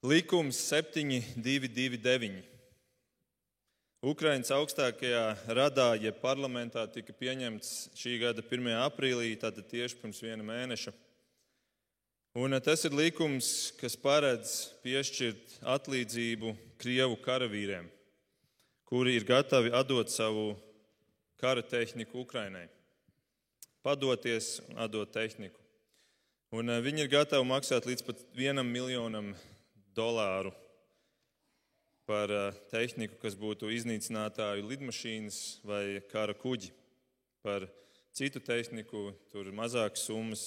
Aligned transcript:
Likums 0.00 0.56
7229. 0.56 2.38
Ukraiņas 4.00 4.48
augstākajā 4.56 5.24
radā, 5.52 5.90
jeb 6.00 6.16
parlamentā, 6.22 6.86
tika 6.88 7.12
pieņemts 7.12 7.90
šī 8.00 8.14
gada 8.22 8.40
1. 8.40 8.70
aprīlī, 8.86 9.34
tātad 9.36 9.68
tieši 9.68 9.98
pirms 10.00 10.22
viena 10.24 10.40
mēneša. 10.40 10.94
Un 12.40 12.56
eh, 12.56 12.62
tas 12.64 12.80
ir 12.88 12.96
likums, 12.96 13.76
kas 13.76 13.92
paredz 14.00 14.72
piešķirt 14.80 15.60
atlīdzību 15.68 16.54
Krievu 16.80 17.20
karavīriem, 17.20 17.92
kuri 18.88 19.20
ir 19.20 19.28
gatavi 19.28 19.68
atdot 19.76 20.08
savu 20.08 20.56
kara 21.36 21.60
tehniku 21.60 22.24
Ukrainai. 22.24 22.70
Padoties, 23.84 24.62
atdot 24.80 25.12
tehniku. 25.12 25.60
Un 26.56 26.72
eh, 26.72 26.80
viņi 26.88 27.04
ir 27.04 27.16
gatavi 27.20 27.52
maksāt 27.52 27.84
līdz 27.84 28.08
pat 28.08 28.28
vienam 28.32 28.64
miljonam 28.64 29.34
dolāru 29.96 30.52
par 32.10 32.30
eh, 32.30 32.56
tehniku, 32.72 33.18
kas 33.22 33.36
būtu 33.38 33.70
iznīcinātāju 33.70 34.66
lidmašīnas 34.66 35.60
vai 35.66 35.84
kara 36.10 36.34
kuģi. 36.34 36.72
Par 37.44 37.68
citu 38.12 38.42
tehniku 38.42 39.10
tur 39.30 39.46
ir 39.46 39.54
mazākas 39.56 40.02
summas, 40.08 40.42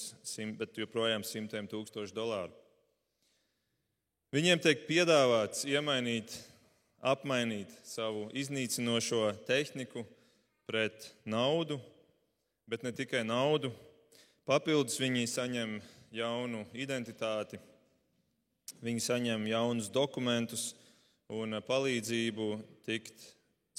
bet 0.60 0.78
joprojām 0.78 1.24
simtiem 1.24 1.70
tūkstošu 1.72 2.16
dolāru. 2.16 2.52
Viņiem 4.34 4.60
tiek 4.60 4.84
piedāvāts 4.88 5.64
iemainīt, 5.70 6.36
apmainīt 7.00 7.72
savu 7.86 8.26
iznīcinošo 8.34 9.28
tehniku 9.48 10.04
pret 10.66 11.12
naudu, 11.24 11.78
bet 12.68 12.84
ne 12.84 12.92
tikai 12.96 13.22
naudu. 13.28 13.72
Papildus 14.44 14.98
viņi 15.00 15.30
saņem 15.30 15.78
jaunu 16.12 16.66
identitāti, 16.76 17.62
Viņi 18.84 19.04
saņem 19.04 19.46
jaunus 19.48 19.90
dokumentus 19.92 20.74
un 21.32 21.56
palīdzību 21.68 22.48
tikt 22.88 23.26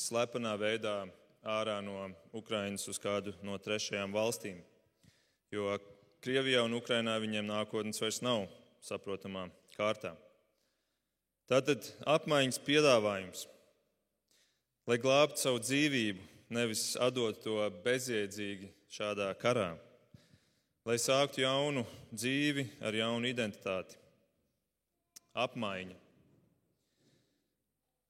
slepenā 0.00 0.54
veidā 0.60 1.04
ārā 1.44 1.78
no 1.84 2.08
Ukrainas 2.32 2.86
uz 2.88 2.98
kādu 3.00 3.34
no 3.44 3.58
trešajām 3.60 4.14
valstīm. 4.14 4.60
Jo 5.52 5.76
Krievijā 6.24 6.62
un 6.64 6.76
Ukrainā 6.78 7.18
viņiem 7.20 7.44
nākotnes 7.50 8.00
vairs 8.00 8.22
nav 8.24 8.46
saprotamā 8.84 9.48
kārtā. 9.76 10.14
Tātad 11.44 11.84
apmaiņas 12.08 12.60
piedāvājums, 12.64 13.42
lai 14.88 14.96
glābtu 15.00 15.42
savu 15.42 15.60
dzīvību, 15.60 16.24
nevis 16.56 16.94
atdot 16.96 17.42
to 17.44 17.58
bezjēdzīgi 17.84 18.70
šādā 18.96 19.28
karā, 19.36 19.74
lai 20.88 20.96
sāktu 21.00 21.44
jaunu 21.44 21.84
dzīvi 22.16 22.70
ar 22.80 22.96
jaunu 22.96 23.28
identitāti 23.28 24.00
apmaiņa. 25.34 25.96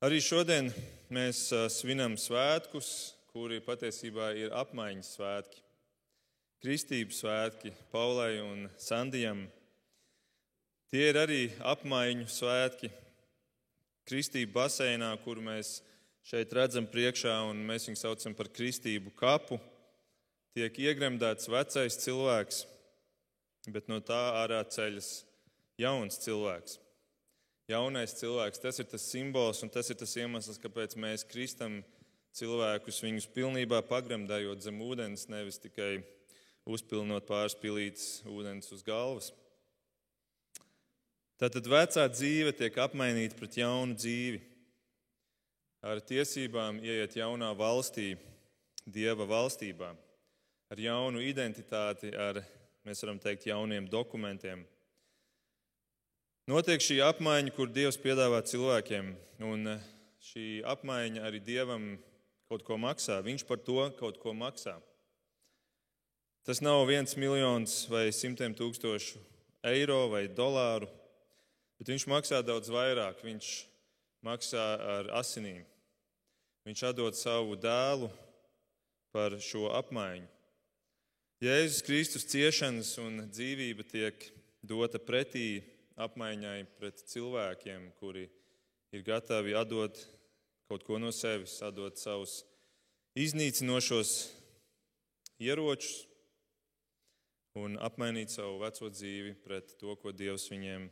Arī 0.05 0.21
šodien 0.21 0.69
mēs 1.09 1.47
svinam 1.73 2.19
svētkus, 2.21 3.15
kuri 3.33 3.63
patiesībā 3.65 4.35
ir 4.37 4.53
apmaiņas 4.53 5.15
svētki. 5.17 5.63
Kristības 6.65 7.23
svētki 7.23 7.73
Paulai 7.93 8.37
un 8.45 8.69
Sandijam. 8.81 9.47
Tie 10.93 11.09
ir 11.09 11.19
arī 11.21 11.41
apmaiņu 11.65 12.29
svētki. 12.29 12.93
Kristība 14.05 14.61
baseinā, 14.61 15.09
kuru 15.25 15.41
mēs 15.45 15.79
šeit 16.29 16.53
redzam 16.53 16.85
priekšā, 16.89 17.39
un 17.49 17.65
mēs 17.65 17.89
viņu 17.89 18.03
saucam 18.03 18.37
par 18.37 18.53
kristību 18.53 19.15
kapu, 19.17 19.57
tiek 20.53 20.77
iegremdēts 20.77 21.49
vecais 21.49 22.01
cilvēks, 22.05 22.63
bet 23.73 23.89
no 23.89 24.03
tā 24.05 24.23
ārā 24.45 24.61
ceļas 24.69 25.23
jauns 25.81 26.21
cilvēks 26.21 26.84
jaunais 27.71 28.17
cilvēks. 28.19 28.63
Tas 28.63 28.81
ir 28.81 28.89
tas 28.91 29.05
simbols 29.11 29.63
un 29.65 29.73
tas 29.73 29.91
ir 29.91 29.99
tas 30.01 30.17
iemesls, 30.19 30.61
kāpēc 30.63 30.97
mēs 31.01 31.27
kristam 31.29 31.81
cilvēkus, 32.35 33.03
viņus 33.05 33.31
pilnībā 33.35 33.83
pagremdējot 33.89 34.65
zem 34.67 34.81
ūdens, 34.83 35.29
nevis 35.31 35.61
tikai 35.63 36.03
uzpilnot 36.67 37.27
pāris 37.29 37.57
pilītes 37.61 38.09
ūdens 38.27 38.73
uz 38.75 38.83
galvas. 38.87 39.31
Tātad 41.39 41.67
vecā 41.69 42.05
dzīve 42.09 42.55
tiek 42.57 42.77
apmainīta 42.79 43.37
pret 43.39 43.59
jaunu 43.59 43.97
dzīvi. 43.99 44.41
Ar 45.85 46.01
tiesībām 46.01 46.79
ieiet 46.81 47.19
jaunā 47.19 47.51
valstī, 47.59 48.15
Dieva 48.85 49.25
valstībā, 49.25 49.95
ar 50.69 50.81
jaunu 50.81 51.23
identitāti, 51.25 52.11
ar, 52.21 52.43
mēs 52.85 53.01
varam 53.01 53.17
teikt, 53.17 53.47
jauniem 53.49 53.87
dokumentiem. 53.89 54.61
Notiek 56.45 56.83
šī 56.85 56.99
apmaiņa, 57.01 57.55
kur 57.57 57.71
Dievs 57.73 57.97
piedāvā 57.97 58.43
cilvēkiem, 58.45 59.07
un 59.49 59.71
eh, 59.71 59.85
šī 60.29 60.43
apmaiņa 60.69 61.23
arī 61.25 61.41
Dievam 61.41 61.87
kaut 62.53 62.67
ko 62.67 62.77
maksā. 62.77 63.17
Viņš 63.25 63.47
par 63.49 63.63
to 63.65 63.87
kaut 63.97 64.19
ko 64.21 64.35
maksā. 64.37 64.75
Tas 66.45 66.61
nav 66.61 66.83
viens 66.91 67.17
miljons 67.17 67.79
vai 67.89 68.11
simtiem 68.13 68.53
tūkstošu 68.53 69.25
eiro 69.73 70.03
vai 70.13 70.27
dolāru, 70.29 70.91
bet 71.81 71.95
viņš 71.95 72.05
maksā 72.13 72.45
daudz 72.45 72.69
vairāk. 72.69 73.25
Viņš 73.25 73.49
maksā 74.21 74.69
ar 74.99 75.13
asinīm. 75.25 75.65
Viņš 76.69 76.89
atdod 76.93 77.17
savu 77.17 77.57
dēlu 77.57 78.13
par 79.17 79.41
šo 79.41 79.71
apmaiņu. 79.81 80.29
Jēzus 81.41 81.85
Kristus 81.89 82.29
ciešanas 82.29 82.99
un 83.01 83.31
dzīvība 83.33 83.89
tiek 83.89 84.29
dota 84.61 85.01
pretī 85.01 85.63
apmaiņai 86.01 86.65
pret 86.79 87.05
cilvēkiem, 87.11 87.93
kuri 88.01 88.27
ir 88.95 89.05
gatavi 89.07 89.55
atdot 89.59 89.99
kaut 90.69 90.83
ko 90.87 90.99
no 90.99 91.13
sevis, 91.15 91.61
atdot 91.63 92.01
savus 92.01 92.43
iznīcinošos 93.19 94.15
ieročus 95.43 96.05
un 97.55 97.79
apmainīt 97.79 98.33
savu 98.35 98.59
veco 98.65 98.91
dzīvi 98.91 99.37
pret 99.45 99.77
to, 99.79 99.95
ko 100.03 100.11
Dievs 100.11 100.49
viņiem 100.51 100.89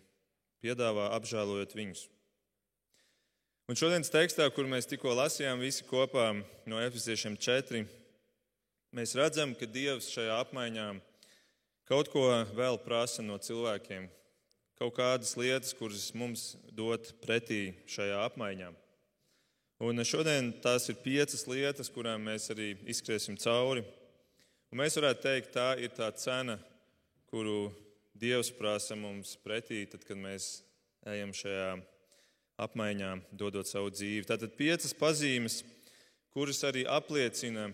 piedāvā, 0.62 1.08
apžēlojot 1.16 1.74
viņus. 1.74 2.06
Un 3.70 3.78
šodienas 3.78 4.12
tekstā, 4.12 4.46
kur 4.54 4.68
mēs 4.70 4.86
tikko 4.90 5.14
lasījām 5.18 5.62
visi 5.62 5.86
kopā 5.88 6.28
no 6.70 6.78
Efeziešiem 6.82 7.34
4, 7.40 7.82
mēs 8.94 9.14
redzam, 9.18 9.56
ka 9.58 9.66
Dievs 9.66 10.10
šajā 10.14 10.38
apmaiņā 10.44 10.88
kaut 11.90 12.10
ko 12.12 12.28
vēl 12.54 12.78
prasa 12.84 13.24
no 13.26 13.38
cilvēkiem, 13.42 14.06
kaut 14.82 14.96
kādas 14.98 15.36
lietas, 15.38 15.70
kuras 15.78 16.08
mums 16.18 16.56
dot 16.74 17.12
pretī 17.22 17.70
šajā 17.86 18.18
apmaiņā. 18.26 18.72
Un 19.82 20.02
šodien 20.06 20.50
tās 20.62 20.88
ir 20.90 20.98
piecas 21.02 21.44
lietas, 21.46 21.90
kurām 21.90 22.24
mēs 22.26 22.48
arī 22.54 22.72
izskriesim 22.90 23.38
cauri. 23.38 23.84
Un 24.72 24.80
mēs 24.80 24.98
varētu 24.98 25.22
teikt, 25.22 25.52
tā 25.54 25.68
ir 25.78 25.94
tā 25.94 26.10
cena, 26.18 26.58
kuru 27.30 27.70
Dievs 28.18 28.52
prasa 28.54 28.94
mums 28.98 29.34
pretī, 29.42 29.82
tad, 29.90 30.04
kad 30.06 30.18
mēs 30.18 30.60
ejam 31.10 31.32
šajā 31.34 31.72
apmaiņā, 32.62 33.12
dodot 33.34 33.66
savu 33.66 33.90
dzīvi. 33.90 34.26
Tātad 34.28 34.54
piecas 34.58 34.94
pazīmes, 34.94 35.62
kuras 36.34 36.62
arī 36.68 36.84
apliecina, 36.86 37.70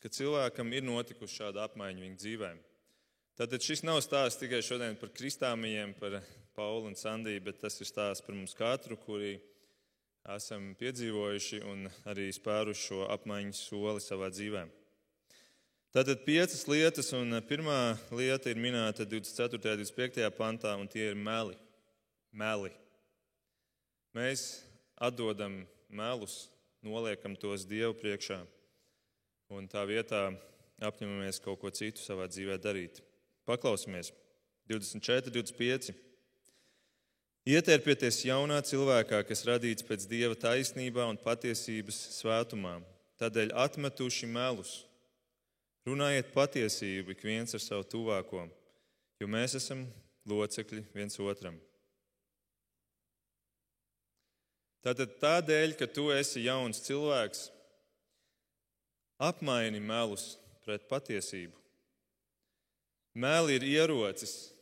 ka 0.00 0.08
cilvēkam 0.08 0.72
ir 0.72 0.84
notikusi 0.86 1.42
šāda 1.42 1.68
apmaiņa 1.68 2.06
viņa 2.06 2.20
dzīvēm. 2.24 2.60
Tātad 3.40 3.64
šis 3.64 3.80
nav 3.88 4.02
stāsts 4.04 4.36
tikai 4.36 4.58
šodien 4.60 4.98
par 5.00 5.08
kristāmijiem, 5.16 5.94
par 5.96 6.18
Paulu 6.52 6.90
un 6.90 6.96
Sandiju, 6.98 7.40
bet 7.46 7.62
tas 7.62 7.78
ir 7.80 7.88
stāsts 7.88 8.20
par 8.26 8.36
mums 8.36 8.52
katru, 8.52 8.98
kuri 9.00 9.38
esam 10.34 10.74
piedzīvojuši 10.76 11.62
un 11.70 11.86
arī 12.12 12.26
spēruši 12.36 12.84
šo 12.90 13.00
apmaiņas 13.16 13.62
soli 13.70 14.04
savā 14.04 14.28
dzīvē. 14.28 14.66
Tātad 15.96 16.20
piecas 16.28 16.66
lietas, 16.68 17.08
un 17.16 17.40
pirmā 17.48 17.80
lieta 18.12 18.52
ir 18.52 18.60
minēta 18.60 19.08
24. 19.08 19.56
un 19.56 19.64
25. 19.88 20.28
pantā, 20.36 20.76
un 20.76 20.84
tie 20.84 21.08
ir 21.08 21.16
meli. 21.16 21.56
meli. 22.36 22.76
Mēs 24.12 24.66
atdodam 25.00 25.62
melus, 25.88 26.50
noliekam 26.84 27.40
tos 27.40 27.64
Dievu 27.64 27.96
priekšā, 28.04 28.42
un 29.48 29.64
tā 29.64 29.88
vietā 29.88 30.26
apņemamies 30.76 31.40
kaut 31.40 31.64
ko 31.64 31.72
citu 31.72 32.04
savā 32.04 32.28
dzīvē 32.28 32.60
darīt. 32.60 33.06
Paklausīsimies, 33.50 34.12
24, 34.70 35.32
25. 35.34 35.90
Ietērpieties 37.50 38.20
jaunā 38.28 38.60
cilvēkā, 38.62 39.24
kas 39.26 39.42
radīts 39.48 39.86
pēc 39.86 40.04
dieva 40.06 40.36
taisnībā 40.38 41.06
un 41.10 41.18
patiesības 41.18 41.98
svētumā. 42.20 42.76
Tādēļ 43.18 43.50
atmetuši 43.64 44.28
melus, 44.30 44.74
runājiet 45.88 46.30
patiesību 46.36 47.16
ik 47.16 47.24
viens 47.26 47.56
ar 47.56 47.64
savu 47.64 47.88
tuvāko, 47.90 48.44
jo 49.20 49.28
mēs 49.28 49.56
esam 49.58 49.82
locekļi 50.30 50.84
viens 50.94 51.18
otram. 51.20 51.58
Tātad 54.84 55.18
tādēļ, 55.20 55.74
ka 55.76 55.88
tu 55.90 56.06
esi 56.14 56.46
jauns 56.46 56.80
cilvēks, 56.86 57.48
apmaini 59.20 59.82
melus 59.84 60.36
pret 60.64 60.86
patiesību. 60.88 61.59
Mēli 63.10 63.56
ir 63.58 63.64
ierocis, 63.66 64.52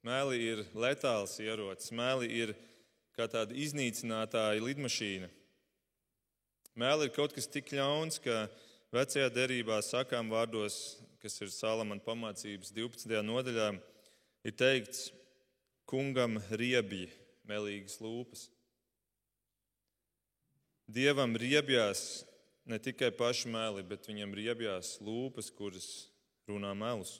mēli 0.00 0.38
ir 0.40 0.62
letāls 0.72 1.34
ierocis, 1.44 1.92
mēli 1.92 2.30
ir 2.40 2.54
kā 3.12 3.26
tāda 3.28 3.52
iznīcinātāja 3.52 4.62
lidmašīna. 4.64 5.28
Mēli 6.78 7.08
ir 7.08 7.12
kaut 7.12 7.34
kas 7.36 7.50
tik 7.52 7.74
ļauns, 7.76 8.16
ka 8.24 8.46
vecajā 8.96 9.28
derībā 9.34 9.82
sakām 9.84 10.32
vārdos, 10.32 10.96
kas 11.20 11.36
ir 11.44 11.52
Salamana 11.52 12.00
pamācības 12.00 12.72
12. 12.72 13.20
nodaļā, 13.28 13.68
ir 14.48 14.56
teikts, 14.56 15.10
kungam 15.84 16.40
riebji 16.48 17.10
melīgas 17.44 18.00
lūpas. 18.00 18.48
Dievam 20.88 21.36
riebjās 21.36 22.24
ne 22.64 22.80
tikai 22.80 23.12
paši 23.12 23.52
meli, 23.52 23.84
bet 23.84 24.08
viņam 24.08 24.32
riebjās 24.32 24.96
lūpas, 25.04 25.52
kuras 25.52 25.88
runā 26.48 26.72
melus. 26.72 27.18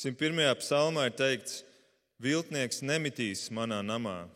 101. 0.00 0.54
psalmā 0.62 1.10
ir 1.10 1.12
teikts, 1.12 1.58
viltnieks 2.24 2.78
nemitīs 2.80 3.42
manā 3.52 3.82
namā, 3.84 4.30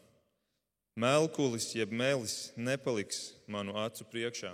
melkulis 1.01 1.71
jeb 1.73 1.89
melis 1.89 2.51
nepaliks 2.53 3.31
manu 3.49 3.73
acu 3.81 4.05
priekšā. 4.13 4.51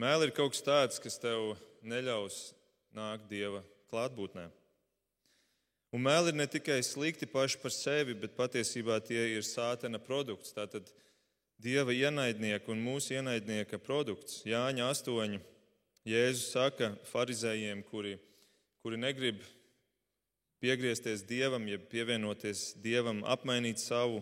Mēli 0.00 0.30
ir 0.30 0.32
kaut 0.32 0.56
kas 0.56 0.64
tāds, 0.64 0.96
kas 1.04 1.20
tev 1.20 1.52
neļaus 1.84 2.54
nākt 2.96 3.28
dieva 3.28 3.60
klātbūtnē. 3.92 4.48
Un 5.92 6.08
mēli 6.08 6.32
ir 6.32 6.40
ne 6.40 6.48
tikai 6.48 6.80
slikti 6.80 7.28
paši 7.28 7.60
par 7.60 7.76
sevi, 7.76 8.16
bet 8.16 8.40
patiesībā 8.40 9.02
tie 9.04 9.34
ir 9.36 9.44
sātena 9.44 10.00
produkts. 10.00 10.56
Tātad 10.56 10.88
dieva 11.60 11.92
ienaidnieka 11.92 12.72
un 12.72 12.80
mūsu 12.88 13.18
ienaidnieka 13.20 13.84
produkts. 13.84 14.46
Jāņa 14.48 14.94
8. 14.96 15.44
Jēzus 16.04 16.50
saka 16.52 16.90
farizējiem, 17.08 17.80
kuri, 17.88 18.18
kuri 18.84 18.98
negrib 19.00 19.38
piegriezties 20.60 21.22
dievam, 21.24 21.64
jeb 21.68 21.86
pievienoties 21.88 22.74
dievam, 22.84 23.22
apmainīt 23.24 23.80
savu 23.80 24.20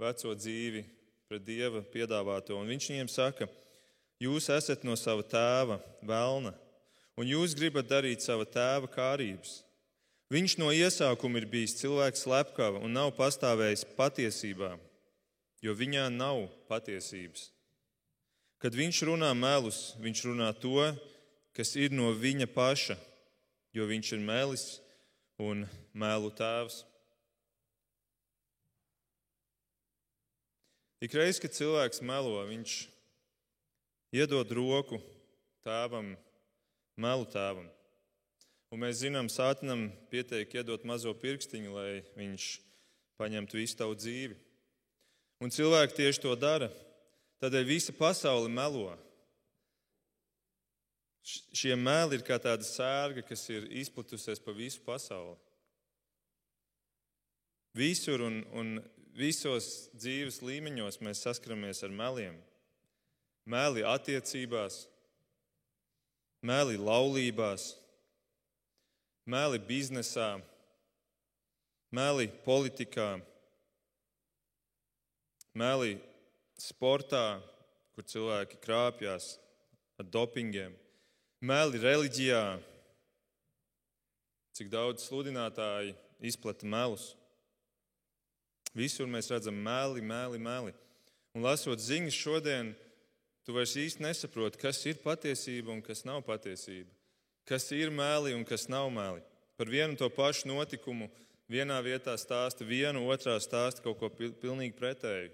veco 0.00 0.34
dzīvi 0.36 0.82
pret 1.30 1.44
dieva 1.46 1.80
piedāvāto. 1.88 2.58
Un 2.60 2.68
viņš 2.68 2.88
viņiem 2.90 3.08
saka, 3.08 3.48
jūs 4.20 4.50
esat 4.52 4.84
no 4.84 4.92
sava 5.00 5.24
tēva, 5.24 5.78
vēlna, 6.04 6.52
un 7.16 7.28
jūs 7.28 7.56
gribat 7.56 7.88
darīt 7.88 8.20
sava 8.20 8.44
tēva 8.44 8.90
kārības. 8.92 9.62
Viņš 10.32 10.58
no 10.60 10.68
iesākuma 10.72 11.40
ir 11.40 11.48
bijis 11.48 11.78
cilvēks 11.80 12.26
slepkava 12.26 12.80
un 12.84 12.92
nav 12.92 13.14
pastāvējis 13.16 13.86
patiesībā, 13.96 14.74
jo 15.64 15.72
viņā 15.76 16.06
nav 16.12 16.44
patiesības. 16.68 17.48
Kad 18.60 18.76
viņš 18.76 19.02
runā 19.08 19.32
melus, 19.36 19.94
viņš 20.00 20.24
runā 20.28 20.52
to, 20.60 20.92
kas 21.56 21.74
ir 21.76 21.92
no 21.92 22.10
viņa 22.16 22.48
paša, 22.52 22.96
jo 23.76 23.86
viņš 23.88 24.14
ir 24.16 24.24
melis 24.24 24.64
un 25.40 25.66
melu 25.92 26.30
tēvs. 26.36 26.82
Ik 31.02 31.14
reiz, 31.18 31.40
kad 31.42 31.50
cilvēks 31.50 32.02
melo, 32.06 32.36
viņš 32.46 32.76
iedod 34.14 34.52
roku 34.54 35.00
tēvam, 35.66 36.12
melu 36.94 37.26
tēvam. 37.32 37.66
Un 38.72 38.80
mēs 38.80 39.02
zinām, 39.02 39.28
Sātanam 39.28 39.88
pietiek 40.08 40.54
iedot 40.54 40.86
mazo 40.88 41.12
pirkstiņu, 41.12 41.74
lai 41.74 41.90
viņš 42.16 42.46
paņemtu 43.20 43.58
visu 43.58 43.76
tavu 43.76 43.98
dzīvi. 43.98 44.38
Un 45.42 45.50
cilvēki 45.52 45.98
tieši 45.98 46.22
to 46.22 46.32
dara. 46.38 46.70
Tādēļ 47.42 47.66
visa 47.66 47.92
pasaule 47.92 48.48
melo. 48.48 48.94
Šie 51.22 51.76
meli 51.78 52.18
ir 52.18 52.24
kā 52.26 52.38
tāda 52.42 52.66
sērga, 52.66 53.22
kas 53.22 53.44
ir 53.54 53.68
izplatusies 53.78 54.42
pa 54.42 54.54
visu 54.56 54.82
pasauli. 54.82 55.36
Visur 57.78 58.24
un, 58.26 58.42
un 58.52 58.72
visos 59.16 59.88
dzīves 59.94 60.40
līmeņos 60.42 60.98
mēs 61.04 61.22
saskaramies 61.24 61.84
ar 61.86 61.94
meliem. 61.94 62.34
Meli 63.48 63.84
attiecībās, 63.86 64.84
meli 66.42 66.76
laulībās, 66.78 67.72
meli 69.26 69.62
biznesā, 69.62 70.36
meli 71.94 72.28
politikā, 72.44 73.08
meli 75.54 75.96
sportā, 76.58 77.40
kur 77.94 78.06
cilvēki 78.08 78.60
krāpjas 78.62 79.36
ar 80.00 80.06
dopingiem, 80.08 80.72
meli 81.42 81.80
reliģijā, 81.82 82.44
cik 84.56 84.70
daudz 84.72 85.04
sludinātāji 85.08 85.96
izplata 86.22 86.68
melus. 86.68 87.10
Visur 88.72 89.10
mēs 89.10 89.28
redzam 89.32 89.58
meli, 89.58 90.00
meli, 90.00 90.40
meli. 90.40 90.72
Un 91.36 91.44
lasot 91.44 91.80
ziņas 91.80 92.16
šodien, 92.16 92.72
tu 93.44 93.52
vairs 93.56 93.76
īsti 93.76 94.04
nesaproti, 94.04 94.60
kas 94.60 94.80
ir 94.88 95.02
patiesība 95.04 95.74
un 95.74 95.84
kas 95.84 96.06
nav 96.08 96.22
patiesība 96.24 96.92
kas 97.44 97.70
ir 97.72 97.90
meli 97.90 98.34
un 98.34 98.44
kas 98.44 98.68
nav 98.68 98.90
meli. 98.90 99.22
Par 99.56 99.68
vienu 99.68 99.96
to 99.96 100.08
pašu 100.10 100.48
notikumu 100.48 101.10
vienā 101.50 101.78
vietā 101.84 102.14
stāsta 102.18 102.64
vienu, 102.64 103.04
otrā 103.10 103.36
stāsta 103.42 103.82
kaut 103.84 103.98
ko 104.00 104.10
pilnīgi 104.10 104.74
pretēju. 104.78 105.30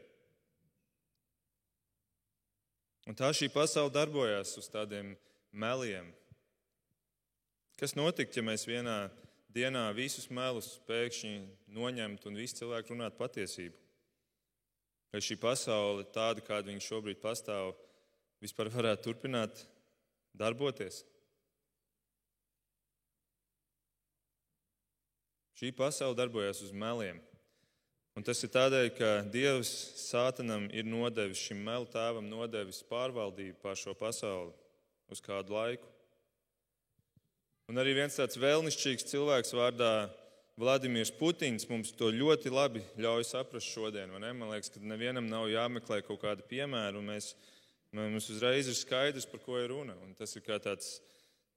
Un 3.09 3.17
tā 3.17 3.31
šī 3.33 3.49
pasaule 3.53 3.93
darbojas 3.93 4.57
uz 4.61 4.69
tādiem 4.69 5.15
meliem. 5.53 6.13
Kas 7.79 7.95
notiktu, 7.95 8.41
ja 8.41 8.47
mēs 8.47 8.67
vienā 8.67 9.09
dienā 9.55 9.85
visus 9.97 10.29
melus 10.35 10.75
pēkšņi 10.89 11.35
noņemtu 11.75 12.31
un 12.31 12.39
visi 12.39 12.59
cilvēki 12.61 12.95
runātu 12.95 13.21
patiesību? 13.21 13.77
Vai 15.13 15.23
šī 15.25 15.39
pasaule, 15.41 16.05
tāda 16.13 16.43
kāda 16.45 16.69
viņa 16.69 16.85
šobrīd 16.85 17.21
pastāv, 17.23 17.73
vispār 18.43 18.69
varētu 18.75 19.07
turpināt 19.07 19.63
darboties? 20.37 21.05
Šī 25.59 25.73
pasaule 25.75 26.15
darbojas 26.19 26.61
uz 26.63 26.71
meliem. 26.71 27.19
Un 28.19 28.27
tas 28.27 28.43
ir 28.43 28.51
tādēļ, 28.51 28.89
ka 28.99 29.09
Dievs 29.31 29.71
Sātanam 30.03 30.67
ir 30.75 30.87
nodevis 30.87 31.41
šim 31.47 31.63
melu 31.63 31.87
tēvam, 31.91 32.27
nodevis 32.27 32.83
pārvaldību 32.91 33.63
pār 33.63 33.79
šo 33.79 33.95
pasauli 33.95 34.51
uz 35.13 35.23
kādu 35.25 35.57
laiku. 35.57 35.89
Un 37.69 37.81
arī 37.81 37.93
viens 37.99 38.17
tāds 38.17 38.39
vēlnišķīgs 38.41 39.11
cilvēks 39.11 39.53
vārdā 39.57 39.93
Vladimirs 40.59 41.13
Putins 41.15 41.69
mums 41.71 41.93
to 41.95 42.09
ļoti 42.11 42.51
labi 42.51 42.81
ļauj 42.99 43.27
saprast 43.29 43.69
šodien. 43.71 44.11
Man 44.11 44.49
liekas, 44.51 44.73
ka 44.75 44.81
nevienam 44.83 45.29
nav 45.31 45.47
jāmeklē 45.53 46.01
kaut 46.07 46.23
kāda 46.25 46.43
piemēra, 46.49 46.97
un 46.99 47.13
mēs, 47.13 47.35
mums 47.95 48.27
uzreiz 48.33 48.67
ir 48.67 48.75
skaidrs, 48.75 49.29
par 49.29 49.45
ko 49.45 49.59
ir 49.61 49.71
runa. 49.71 49.95
Un 50.03 50.17
tas 50.19 50.33
ir 50.35 50.43
kā 50.43 50.57
tāds, 50.65 50.97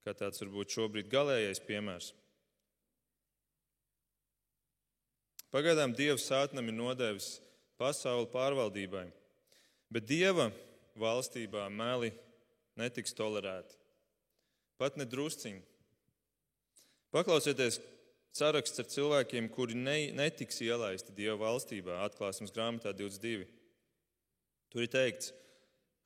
kā 0.06 0.14
tāds 0.14 0.44
varbūt 0.44 0.76
šobrīd 0.76 1.10
galīgais 1.10 1.64
piemērs. 1.66 2.12
Pagaidām 5.52 5.96
Dievs 5.98 6.28
sātnam 6.30 6.70
ir 6.70 6.78
nodevis 6.78 7.40
pasauli 7.82 8.30
pārvaldībai, 8.32 9.08
bet 9.92 10.06
Dieva 10.08 10.52
valstībā 10.96 11.66
meli 11.74 12.14
netiks 12.80 13.16
tolerēti. 13.18 13.78
Pat 14.82 14.98
nedrusciņi. 15.00 15.62
Paklausieties 17.12 17.80
saraksts 18.36 18.80
ar 18.80 18.88
cilvēkiem, 18.92 19.50
kuri 19.52 19.76
ne, 19.76 19.98
netiks 20.16 20.62
ielaisti 20.64 21.14
Dieva 21.16 21.38
valstībā, 21.44 22.00
atklāsmes 22.06 22.54
grāmatā 22.56 22.94
22. 22.96 23.48
Tur 24.72 24.86
ir 24.86 24.92
teikts, 24.92 25.34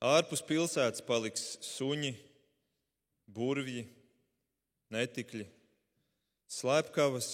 ārpus 0.01 0.41
pilsētas 0.45 1.05
paliks 1.05 1.43
suņi, 1.63 2.15
burvji, 3.29 3.85
netikļi, 4.93 5.45
slepkavas, 6.49 7.29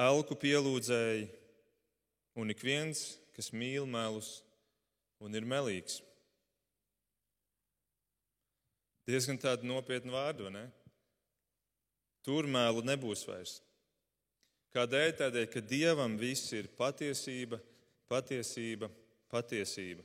elku 0.00 0.36
pielūdzēji 0.40 1.28
un 2.40 2.52
ik 2.52 2.64
viens, 2.64 3.04
kas 3.36 3.52
mīl 3.52 3.84
melus 3.88 4.40
un 5.20 5.36
ir 5.36 5.44
melīgs. 5.48 6.00
Diezgan 9.08 9.40
tāda 9.40 9.66
nopietna 9.66 10.14
vārda, 10.14 10.46
vai 10.46 10.54
ne? 10.54 10.64
Tur 12.22 12.46
mēlu 12.46 12.84
nebūs 12.86 13.24
vairs. 13.26 13.56
Kādēļ? 14.72 15.10
Tādēļ, 15.18 15.46
ka 15.52 15.60
Dievam 15.60 16.14
viss 16.20 16.52
ir 16.54 16.70
patiesība, 16.78 17.58
patiesība, 18.08 18.88
patiesība. 19.32 20.04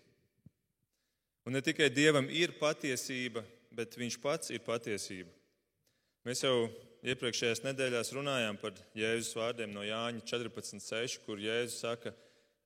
Un 1.48 1.56
ne 1.56 1.62
tikai 1.64 1.88
Dievam 1.94 2.28
ir 2.34 2.58
patiesība, 2.60 3.46
bet 3.72 3.96
Viņš 3.96 4.18
pats 4.20 4.52
ir 4.52 4.64
patiesība. 4.66 5.30
Mēs 6.28 6.42
jau 6.44 6.68
iepriekšējās 7.08 7.62
nedēļās 7.64 8.12
runājām 8.18 8.58
par 8.60 8.76
Jēzus 8.98 9.38
vārdiem 9.38 9.72
no 9.72 9.86
Jāņa 9.86 10.26
14,6, 10.28 11.22
kur 11.24 11.40
Jēzus 11.40 11.80
saka, 11.86 12.12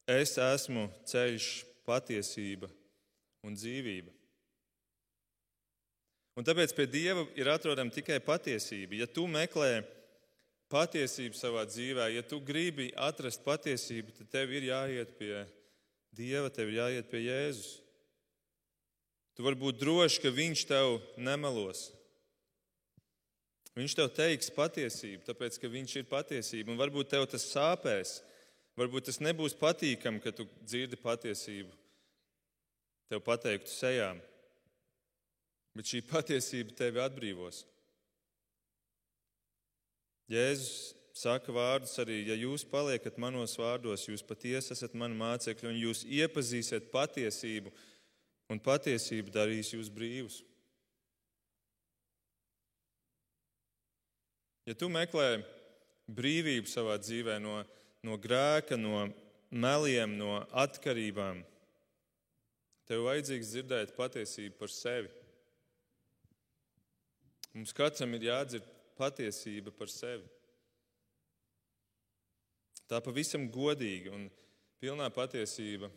es 0.10 0.38
esmu 0.42 0.88
ceļš, 1.12 1.52
patiesība 1.86 2.70
un 3.46 3.58
dzīvība. 3.58 4.21
Un 6.42 6.46
tāpēc 6.48 6.72
pie 6.74 6.88
Dieva 6.90 7.22
ir 7.38 7.52
atrodama 7.54 7.94
tikai 7.94 8.16
patiesība. 8.26 8.96
Ja 8.98 9.06
tu 9.06 9.28
meklē 9.30 9.84
patiesību 10.74 11.38
savā 11.38 11.68
dzīvē, 11.70 12.08
ja 12.16 12.24
tu 12.26 12.40
gribi 12.42 12.88
atrast 12.98 13.44
patiesību, 13.46 14.16
tad 14.18 14.32
tev 14.34 14.54
ir 14.58 14.66
jāiet 14.72 15.12
pie 15.20 15.44
Dieva, 16.18 16.50
tev 16.50 16.72
ir 16.72 16.80
jāiet 16.80 17.12
pie 17.12 17.22
Jēzus. 17.28 17.76
Tu 19.38 19.46
vari 19.46 19.60
būt 19.62 19.78
drošs, 19.84 20.18
ka 20.24 20.32
Viņš 20.34 20.64
tev 20.72 20.96
nemelos. 21.22 21.92
Viņš 23.78 24.00
tev 24.02 24.10
teiks 24.18 24.50
patiesību, 24.58 25.22
tāpēc 25.30 25.62
ka 25.62 25.70
Viņš 25.70 25.96
ir 26.02 26.10
patiesība. 26.10 26.74
Un 26.74 26.82
varbūt 26.82 27.14
tev 27.14 27.30
tas 27.30 27.46
sāpēs, 27.54 28.18
varbūt 28.82 29.12
tas 29.12 29.22
nebūs 29.22 29.54
patīkami, 29.62 30.26
ka 30.26 30.34
tu 30.34 30.50
dzirdi 30.66 30.98
patiesību. 31.06 31.70
Tev 33.14 33.22
pateiktu 33.30 33.70
sejām, 33.70 34.26
bet 35.78 35.88
šī 35.88 36.02
patiesība 36.08 36.76
tevi 36.78 37.02
atbrīvos. 37.04 37.64
Jēzus 40.32 40.94
saka 41.18 41.52
vārdus 41.54 41.98
arī, 42.00 42.22
ja 42.30 42.38
jūs 42.40 42.64
paliekat 42.68 43.18
manos 43.20 43.58
vārdos, 43.60 44.08
jūs 44.08 44.24
patiesi 44.24 44.72
esat 44.76 44.96
mani 44.96 45.18
mācekļi 45.20 45.70
un 45.70 45.80
jūs 45.80 46.06
iepazīsiet 46.08 46.88
patiesību, 46.94 47.74
un 48.52 48.60
patiesība 48.64 49.34
darīs 49.36 49.74
jūs 49.76 49.92
brīvus. 49.92 50.42
Ja 54.68 54.76
tu 54.78 54.88
meklē 54.94 55.42
brīvību 56.12 56.70
savā 56.70 56.98
dzīvē 57.02 57.40
no, 57.42 57.62
no 58.06 58.18
grēka, 58.22 58.78
no 58.80 59.08
meliem, 59.52 60.14
no 60.20 60.42
atkarībām, 60.64 61.42
tev 62.88 63.08
vajadzīgs 63.08 63.52
dzirdēt 63.52 63.96
patiesību 63.98 64.60
par 64.60 64.72
sevi. 64.72 65.12
Mums 67.54 67.74
katram 67.76 68.14
ir 68.16 68.30
jādzird 68.30 68.68
patiesība 69.00 69.74
par 69.76 69.92
sevi. 69.92 70.28
Tā 72.88 73.00
pavisam 73.04 73.48
godīga 73.52 74.12
un 74.16 74.28
pilnā 74.84 75.08
patiesība 75.16 75.90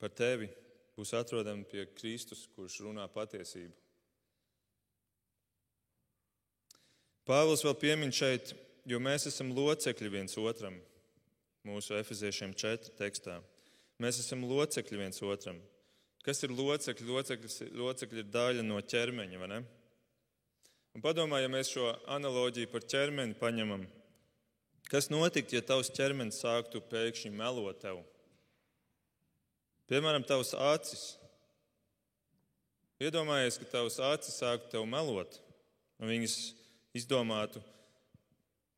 par 0.00 0.12
tevi 0.12 0.50
būs 0.94 1.14
atrodama 1.16 1.64
pie 1.68 1.86
Kristus, 1.96 2.46
kurš 2.54 2.82
runā 2.84 3.06
patiesību. 3.10 3.74
Pāvils 7.24 7.64
vēl 7.64 7.76
piemin 7.80 8.12
šeit, 8.12 8.52
jo 8.84 9.00
mēs 9.00 9.24
esam 9.30 9.54
locekļi 9.56 10.10
viens 10.12 10.36
otram, 10.36 10.76
mūsu 11.64 11.96
efeziešiem 11.96 12.52
4 12.52 12.92
tekstā. 12.98 13.38
Mēs 14.02 14.18
esam 14.20 14.44
locekļi 14.44 15.00
viens 15.00 15.22
otram. 15.24 15.56
Kas 16.24 16.42
ir 16.44 16.52
locekļi? 16.52 17.08
Locekļi, 17.08 17.70
locekļi 17.80 18.20
ir 18.20 18.28
daļa 18.32 18.66
no 18.66 18.80
ķermeņa, 18.80 19.40
vai 19.40 19.48
ne? 19.54 19.62
Un 20.94 21.02
padomā, 21.02 21.40
ja 21.42 21.50
mēs 21.50 21.72
šo 21.74 21.88
analoģiju 22.14 22.70
par 22.70 22.84
ķermeni 22.86 23.34
paņemam, 23.40 23.82
kas 24.86 25.10
notiktu, 25.10 25.56
ja 25.58 25.64
tavs 25.66 25.90
ķermenis 25.94 26.38
sāktu 26.44 26.82
pēkšņi 26.92 27.32
melot 27.34 27.80
tev? 27.82 27.98
Piemēram, 29.90 30.22
tavs 30.24 30.54
acis. 30.54 31.02
Iedomājies, 33.02 33.58
ka 33.58 33.66
tavs 33.72 33.98
acis 34.06 34.38
sāktu 34.38 34.70
tev 34.76 34.86
melot, 34.86 35.40
un 35.98 36.12
viņas 36.12 36.38
izdomātu, 36.94 37.58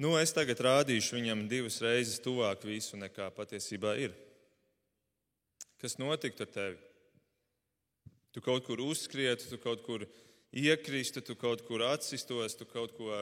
nu, 0.01 0.15
es 0.17 0.33
tagad 0.33 0.65
rādīšu 0.65 1.19
viņam 1.19 1.45
divas 1.53 1.83
reizes 1.85 2.23
tuvāk 2.25 2.65
visu, 2.65 2.97
nekā 2.97 3.29
patiesībā 3.37 3.93
ir. 4.01 4.17
Kas 5.85 6.01
notiktu 6.01 6.47
ar 6.47 6.53
tevi? 6.55 6.81
Tu 8.33 8.41
kaut 8.41 8.65
kur 8.65 8.81
uzskrietu, 8.81 9.51
tu 9.53 9.61
kaut 9.61 9.85
kur 9.85 10.09
iekristu, 10.57 11.21
tu 11.21 11.37
kaut 11.37 11.63
kur 11.67 11.85
atsistos, 11.85 12.57
tu 12.57 12.65
kaut 12.69 12.95
ko 12.97 13.13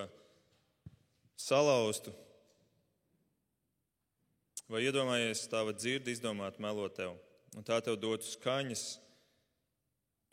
salauztu. 1.37 2.15
Vai 4.71 4.85
iedomājies, 4.87 5.45
tā 5.51 5.61
var 5.67 5.77
dzirdi 5.77 6.15
izdomāt 6.15 6.61
melot 6.63 6.95
tev, 6.97 7.17
un 7.59 7.67
tā 7.67 7.81
tev 7.85 7.99
dotu 8.01 8.29
skaņas, 8.31 8.85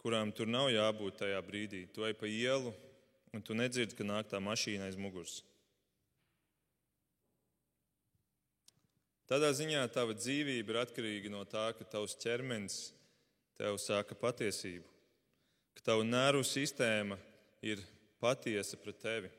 kurām 0.02 0.32
tur 0.34 0.50
nav 0.50 0.70
jābūt 0.72 1.20
tajā 1.24 1.42
brīdī. 1.46 1.84
Tu 1.92 2.06
ej 2.08 2.16
pa 2.18 2.30
ielu, 2.30 2.72
un 3.34 3.44
tu 3.44 3.58
nedzirdi, 3.58 3.98
ka 3.98 4.08
nāk 4.08 4.30
tā 4.32 4.40
mašīna 4.40 4.88
aiz 4.88 4.98
muguras. 4.98 5.42
Tādā 9.32 9.52
ziņā 9.56 9.84
tava 9.96 10.16
dzīvība 10.16 10.74
ir 10.74 10.80
atkarīga 10.82 11.30
no 11.32 11.44
tā, 11.48 11.70
ka 11.76 11.86
tavs 11.88 12.18
ķermenis 12.20 12.80
tev 13.56 13.78
sāka 13.80 14.18
patiesību 14.20 15.01
ka 15.78 15.86
tava 15.92 16.06
nervu 16.08 16.44
sistēma 16.48 17.18
ir 17.62 17.82
patiesa 18.22 18.78
pret 18.78 19.00
tevi. 19.02 19.32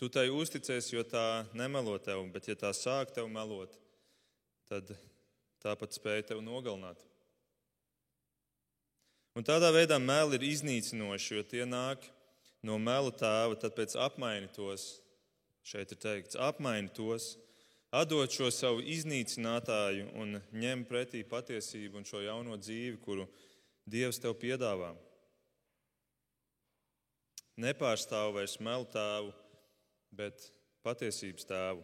Tu 0.00 0.08
tai 0.08 0.30
uzticies, 0.32 0.88
jo 0.94 1.02
tā 1.04 1.44
nemelo 1.52 1.98
tev, 2.00 2.22
bet 2.32 2.48
ja 2.48 2.56
tā 2.56 2.70
sāk 2.72 3.12
tev 3.12 3.28
melot, 3.28 3.74
tad 4.70 4.88
tāpat 5.60 5.92
spēja 5.92 6.30
tevi 6.30 6.44
nogalināt. 6.46 7.02
Un 9.36 9.44
tādā 9.46 9.68
veidā 9.74 9.98
meli 10.02 10.38
ir 10.38 10.46
iznīcinoši, 10.48 11.36
jo 11.36 11.44
tie 11.46 11.66
nāk 11.68 12.06
no 12.66 12.78
melu 12.80 13.12
tēva, 13.12 13.58
tad 13.60 13.76
pēc 13.76 13.94
apmaini 14.00 14.48
tos, 14.56 14.88
šeit 15.62 15.92
ir 15.94 16.00
teikts, 16.00 16.38
apmaini 16.48 16.90
tos, 16.96 17.34
atdod 17.94 18.32
šo 18.32 18.48
savu 18.54 18.82
iznīcinātāju 18.86 20.10
un 20.18 20.40
ņem 20.54 20.86
pretī 20.88 21.22
patiesību 21.28 22.00
un 22.00 22.08
šo 22.08 22.24
jauno 22.24 22.58
dzīvi, 22.58 22.98
kuru 23.04 23.28
Dievs 23.90 24.20
tev 24.22 24.36
piedāvā. 24.38 24.92
Nepārstāv 27.60 28.36
vairs 28.36 28.54
melu 28.62 28.86
tēvu, 28.92 29.32
bet 30.14 30.44
patiesības 30.86 31.48
tēvu. 31.48 31.82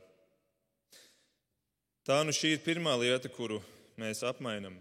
Tā 2.07 2.21
nu 2.23 2.35
šī 2.37 2.53
ir 2.55 2.63
pirmā 2.63 2.95
lieta, 3.01 3.29
kuru 3.33 3.59
mēs 3.99 4.23
apmainam 4.23 4.77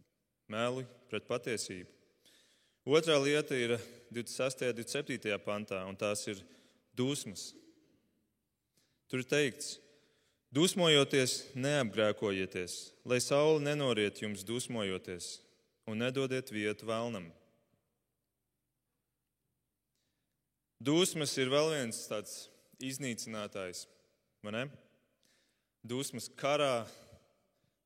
-meli 0.54 0.86
pret 1.10 1.26
patiesību. 1.26 1.90
Otrā 2.86 3.18
lieta 3.20 3.58
ir 3.58 3.74
26. 4.12 4.70
un 4.70 4.76
27. 4.78 5.38
pantā, 5.42 5.82
un 5.88 5.96
tās 5.96 6.22
ir 6.28 6.38
dusmas. 6.94 7.54
Tur 9.08 9.18
ir 9.18 9.24
teikts, 9.24 9.78
dusmojoties, 10.54 11.52
neapgrēkojieties, 11.56 12.92
lai 13.04 13.18
saule 13.18 13.60
nenoriet 13.60 14.22
jums 14.22 14.44
dusmojoties, 14.44 15.40
un 15.88 16.02
nedodiet 16.04 16.52
vietu 16.52 16.88
vēlnam. 16.88 17.30
Dūsmas 20.78 21.32
ir 21.40 21.50
vēl 21.50 21.72
viens 21.72 22.04
tāds 22.06 22.34
iznīcinātājs, 22.84 23.86
vai 24.44 24.52
ne? 24.54 24.64
Dūsmas 25.88 26.28
karā, 26.38 26.84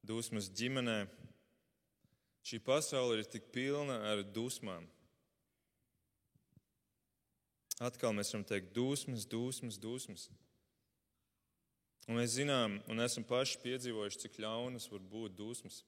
dūsmas 0.04 0.50
ģimenē. 0.52 1.04
Šī 2.42 2.58
pasaule 2.66 3.20
ir 3.20 3.28
tik 3.30 3.46
pilna 3.54 4.00
ar 4.10 4.24
dusmām. 4.34 4.88
Atkal 7.82 8.12
mēs 8.14 8.34
varam 8.34 8.44
teikt, 8.46 8.74
dusmas, 8.74 9.24
dusmas, 9.26 9.78
dusmas. 9.80 10.26
Un 12.10 12.18
mēs 12.18 12.34
zinām, 12.34 12.80
un 12.90 13.00
esam 13.00 13.24
paši 13.24 13.60
piedzīvojuši, 13.62 14.24
cik 14.24 14.40
ļaunas 14.42 14.90
var 14.90 15.02
būt 15.06 15.38
dusmas. 15.38 15.80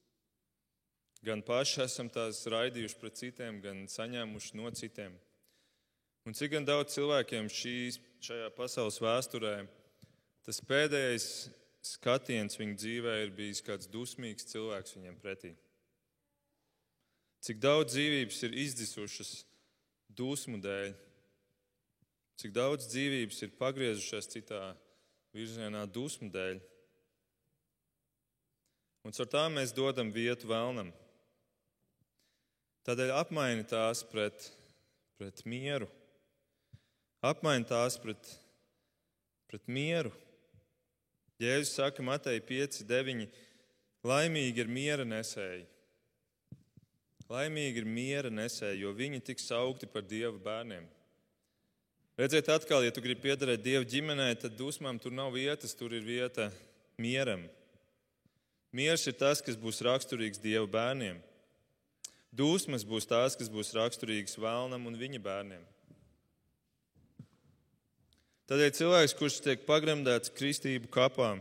Gan 1.24 1.40
paši 1.40 1.84
esam 1.86 2.10
tās 2.12 2.42
raidījuši 2.52 2.98
pret 3.00 3.16
citiem, 3.16 3.60
gan 3.64 3.86
saņēmuši 3.88 4.58
no 4.60 4.68
citiem. 4.76 5.14
Un 6.28 6.36
cik 6.36 6.54
gan 6.54 6.66
daudz 6.68 6.94
cilvēkiem 6.96 7.48
šīs, 7.52 7.98
šajā 8.24 8.50
pasaules 8.56 9.00
vēsturē 9.00 9.54
tas 10.44 10.60
pēdējais 10.68 11.28
skatiens 11.84 12.56
viņu 12.60 12.76
dzīvē 12.80 13.14
ir 13.22 13.32
bijis 13.36 13.62
kāds 13.64 13.88
dusmīgs 13.92 14.48
cilvēks 14.48 14.96
viņiem 14.96 15.16
pretī. 15.20 15.52
Cik 17.44 17.60
daudz 17.60 17.92
dzīvības 17.92 18.40
ir 18.48 18.56
izdzisušas 18.62 19.32
dusmu 20.16 20.60
dēļ, 20.64 20.94
cik 22.40 22.54
daudz 22.56 22.88
dzīvības 22.88 23.42
ir 23.44 23.56
pagriezušās 23.60 24.30
citā 24.32 24.62
virzienā 25.36 25.84
dusmu 25.92 26.30
dēļ. 26.32 26.60
Un 29.04 29.12
ar 29.20 29.28
tām 29.28 29.58
mēs 29.58 29.76
dodam 29.76 30.08
vietu 30.12 30.48
vēlnam. 30.48 30.88
Tādēļ 32.84 33.14
apmaini 33.16 33.64
tās 33.64 34.02
pret, 34.04 34.50
pret 35.16 35.40
mieru. 35.48 35.86
Apmaini 37.24 37.64
tās 37.64 37.96
pret, 37.96 38.28
pret 39.48 39.64
mieru. 39.72 40.12
Jēzus 41.40 41.72
saka, 41.78 42.04
Matei 42.04 42.42
5, 42.44 42.82
9. 42.84 43.24
Laimīgi 44.04 44.60
ir 44.60 44.68
miera 44.68 45.08
nesēji. 45.08 45.64
Laimīgi 47.32 47.80
ir 47.80 47.88
miera 47.88 48.28
nesēji, 48.28 48.82
jo 48.84 48.92
viņi 48.92 49.22
tiks 49.24 49.48
saukti 49.48 49.88
par 49.88 50.04
Dieva 50.04 50.36
bērniem. 50.44 50.84
Redziet, 52.20 52.52
atkal, 52.52 52.84
ja 52.84 52.92
tu 52.94 53.02
gribi 53.02 53.24
piederēt 53.24 53.64
Dieva 53.64 53.88
ģimenē, 53.88 54.28
tad 54.38 54.60
dusmām 54.60 55.00
tur 55.00 55.16
nav 55.16 55.32
vietas, 55.34 55.72
tur 55.74 55.96
ir 55.96 56.04
vieta 56.04 56.52
mieram. 57.00 57.48
Miers 58.76 59.08
ir 59.08 59.16
tas, 59.16 59.40
kas 59.40 59.56
būs 59.56 59.80
raksturīgs 59.88 60.42
Dieva 60.44 60.68
bērniem. 60.68 61.16
Dūsmas 62.34 62.82
būs 62.82 63.06
tās, 63.06 63.36
kas 63.38 63.50
būs 63.52 63.72
raksturīgas 63.76 64.34
vēlnam 64.42 64.88
un 64.90 64.98
viņa 64.98 65.20
bērniem. 65.22 65.62
Tādēļ 68.50 68.72
cilvēks, 68.76 69.14
kurš 69.16 69.40
tiek 69.44 69.62
pagremdēts 69.68 70.32
kristību 70.34 70.90
kapā 70.92 71.36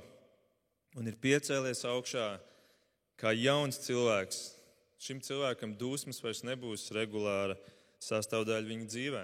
un 0.96 1.10
ir 1.10 1.18
piecēlies 1.20 1.82
augšā 1.90 2.28
kā 3.20 3.34
jauns 3.36 3.82
cilvēks, 3.84 4.44
šim 5.02 5.20
cilvēkam 5.26 5.74
dusmas 5.80 6.22
vairs 6.24 6.44
nebūs 6.46 6.92
regulāra 6.96 7.58
sastāvdaļa 8.04 8.70
viņa 8.70 8.88
dzīvē. 8.94 9.24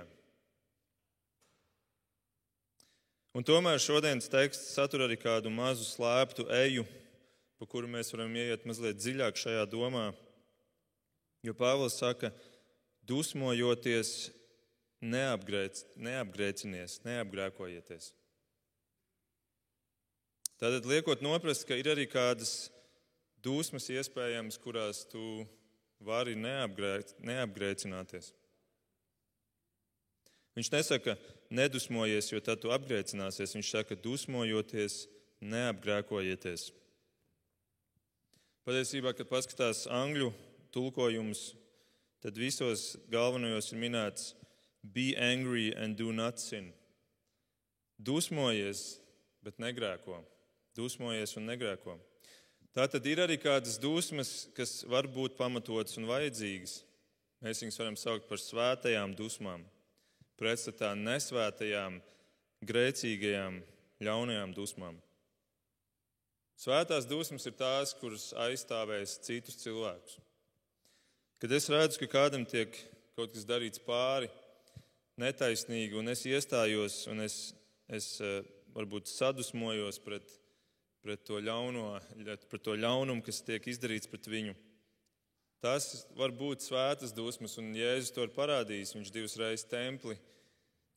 Un 3.37 3.45
tomēr 3.45 3.77
šodienas 3.79 4.27
teksts 4.31 4.73
satur 4.73 5.05
arī 5.05 5.19
kādu 5.21 5.51
mazu 5.53 5.85
slēptu 5.85 6.47
eju, 6.63 6.83
pa 7.61 7.67
kuru 7.69 7.87
mēs 7.91 8.09
varam 8.15 8.33
ieiet 8.33 8.65
mazliet 8.65 8.97
dziļāk 8.97 9.37
šajā 9.37 9.67
domā. 9.69 10.09
Jo 11.45 11.53
Pāvils 11.55 11.95
saka, 11.99 12.33
dusmojoties, 13.07 14.29
neapgrēc, 14.99 15.85
neapgrēcinies, 15.95 16.99
neapgrēkojieties. 17.05 18.11
Tātad 20.59 20.89
liekot 20.91 21.23
noprast, 21.23 21.63
ka 21.67 21.77
ir 21.79 21.87
arī 21.87 22.03
kādas 22.11 22.67
dusmas 23.39 23.87
iespējamas, 23.93 24.59
kurās 24.59 25.05
tu 25.07 25.45
vari 26.03 26.35
neapgrēc, 26.35 27.15
neapgrēcināties. 27.23 28.33
Viņš 30.59 30.71
nesaka, 30.73 31.15
nedusmojies, 31.55 32.33
jo 32.33 32.41
tad 32.43 32.59
tu 32.59 32.73
apgrēcināsies. 32.75 33.55
Viņš 33.55 33.71
saka, 33.71 33.95
dusmojoties, 33.95 35.05
neapgrēkojieties. 35.39 36.65
Patiesībā, 38.67 39.15
kad 39.15 39.29
paskatās 39.31 39.85
angļu 39.87 40.33
tulkojumus, 40.75 41.53
tad 42.23 42.37
visos 42.37 42.93
galvenajos 43.11 43.71
ir 43.73 43.81
minēts 43.81 44.33
be 44.83 45.15
angry 45.17 45.73
and 45.75 45.97
do 45.97 46.11
not 46.13 46.39
sin. 46.39 46.71
Dusmojies, 47.99 48.99
bet 49.43 49.59
negrēko. 49.59 50.21
Dusmojies 50.77 51.35
un 51.39 51.49
negrēko. 51.49 51.97
Tā 52.75 52.85
tad 52.87 53.07
ir 53.09 53.19
arī 53.23 53.39
kādas 53.41 53.79
dusmas, 53.81 54.47
kas 54.55 54.83
var 54.87 55.09
būt 55.09 55.35
pamatotas 55.39 55.97
un 55.99 56.07
vajadzīgas. 56.07 56.83
Mēs 57.43 57.63
viņus 57.63 57.79
varam 57.81 57.97
saukt 57.99 58.27
par 58.29 58.39
svētajām 58.39 59.15
dusmām, 59.17 59.63
pretstatā 60.39 60.93
nesvētajām, 60.95 61.99
grēcīgajām, 62.67 63.61
ļaunajām 64.03 64.55
dusmām. 64.55 64.99
Svētās 66.59 67.07
dusmas 67.07 67.47
ir 67.47 67.55
tās, 67.55 67.93
kuras 67.95 68.29
aizstāvēs 68.47 69.17
citus 69.23 69.59
cilvēkus. 69.61 70.19
Kad 71.39 71.53
es 71.55 71.69
redzu, 71.71 72.01
ka 72.01 72.07
kādam 72.11 72.43
tiek 72.43 72.73
kaut 73.15 73.31
kas 73.31 73.45
darīts 73.47 73.79
pāri, 73.79 74.27
netaisnīgi, 75.19 75.95
un 75.95 76.11
es 76.11 76.25
iestājos, 76.27 77.05
un 77.11 77.23
es, 77.23 77.37
es 77.87 78.07
eh, 78.19 78.41
varbūt 78.75 79.07
sadusmojos 79.07 80.01
pret, 80.03 80.33
pret, 80.99 81.23
to 81.27 81.39
ļauno, 81.39 81.93
pret 82.51 82.65
to 82.65 82.75
ļaunumu, 82.75 83.23
kas 83.23 83.39
tiek 83.47 83.71
izdarīts 83.71 84.11
pret 84.11 84.27
viņu. 84.27 84.55
Tas 85.63 85.87
var 86.19 86.35
būt 86.35 86.63
svētas 86.63 87.15
dusmas, 87.15 87.55
un 87.59 87.71
Jēzus 87.75 88.13
to 88.15 88.27
ir 88.27 88.35
parādījis. 88.35 88.93
Viņš 88.95 89.15
divas 89.15 89.35
reizes 89.39 89.67
templi 89.67 90.15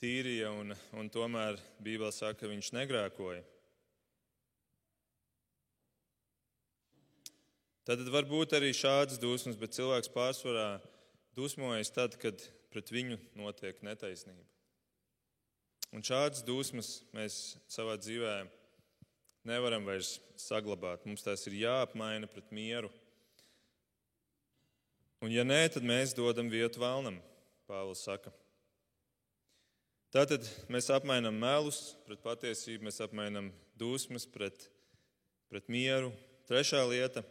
tīrīja, 0.03 0.51
un, 0.55 0.75
un 0.99 1.11
tomēr 1.11 1.59
Bībelē 1.83 2.11
saka, 2.15 2.41
ka 2.43 2.51
viņš 2.51 2.75
negrēkoja. 2.75 3.43
Tad 7.83 8.03
var 8.15 8.29
būt 8.31 8.55
arī 8.55 8.71
šādas 8.77 9.19
dusmas, 9.19 9.59
bet 9.59 9.75
cilvēks 9.75 10.11
pārsvarā 10.15 10.77
dusmojas 11.35 11.91
tad, 11.91 12.15
kad 12.23 12.39
pret 12.71 12.93
viņu 12.95 13.19
notiek 13.35 13.81
netaisnība. 13.83 14.45
Un 15.93 16.05
šādas 16.07 16.45
dusmas 16.47 17.01
mēs 17.13 17.57
savā 17.69 17.99
dzīvē 17.99 18.37
nevaram 19.51 19.85
vairs 19.85 20.15
saglabāt. 20.41 21.03
Mums 21.09 21.27
tās 21.27 21.43
ir 21.51 21.59
jāapmaina 21.65 22.31
pret 22.31 22.55
mieru. 22.55 22.89
Un, 25.23 25.31
ja 25.35 25.43
nē, 25.47 25.65
tad 25.75 25.85
mēs 25.87 26.15
dodam 26.15 26.49
vietu 26.51 26.81
vēlnam, 26.83 27.19
Pāvils 27.67 28.07
saka. 28.07 28.33
Tātad 30.13 30.47
mēs 30.71 30.91
apmainām 30.93 31.35
melus 31.41 31.95
pret 32.07 32.23
patiesību, 32.23 32.87
mēs 32.89 32.99
apmainām 33.03 33.53
dusmas 33.79 34.27
pret, 34.29 34.67
pret 35.49 35.71
mieru. 35.73 36.11
Trešā 36.47 36.83
lieta 36.91 37.23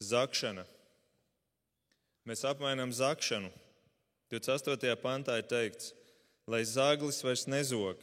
zakšana. 0.00 0.64
Mēs 2.24 2.44
apmainām 2.48 2.92
zakšanu. 2.92 3.50
28. 4.32 4.94
pantā 5.02 5.36
ir 5.40 5.46
teikts, 5.50 5.90
lai 6.46 6.62
zaglis 6.64 7.20
vairs 7.26 7.46
nezog, 7.50 8.00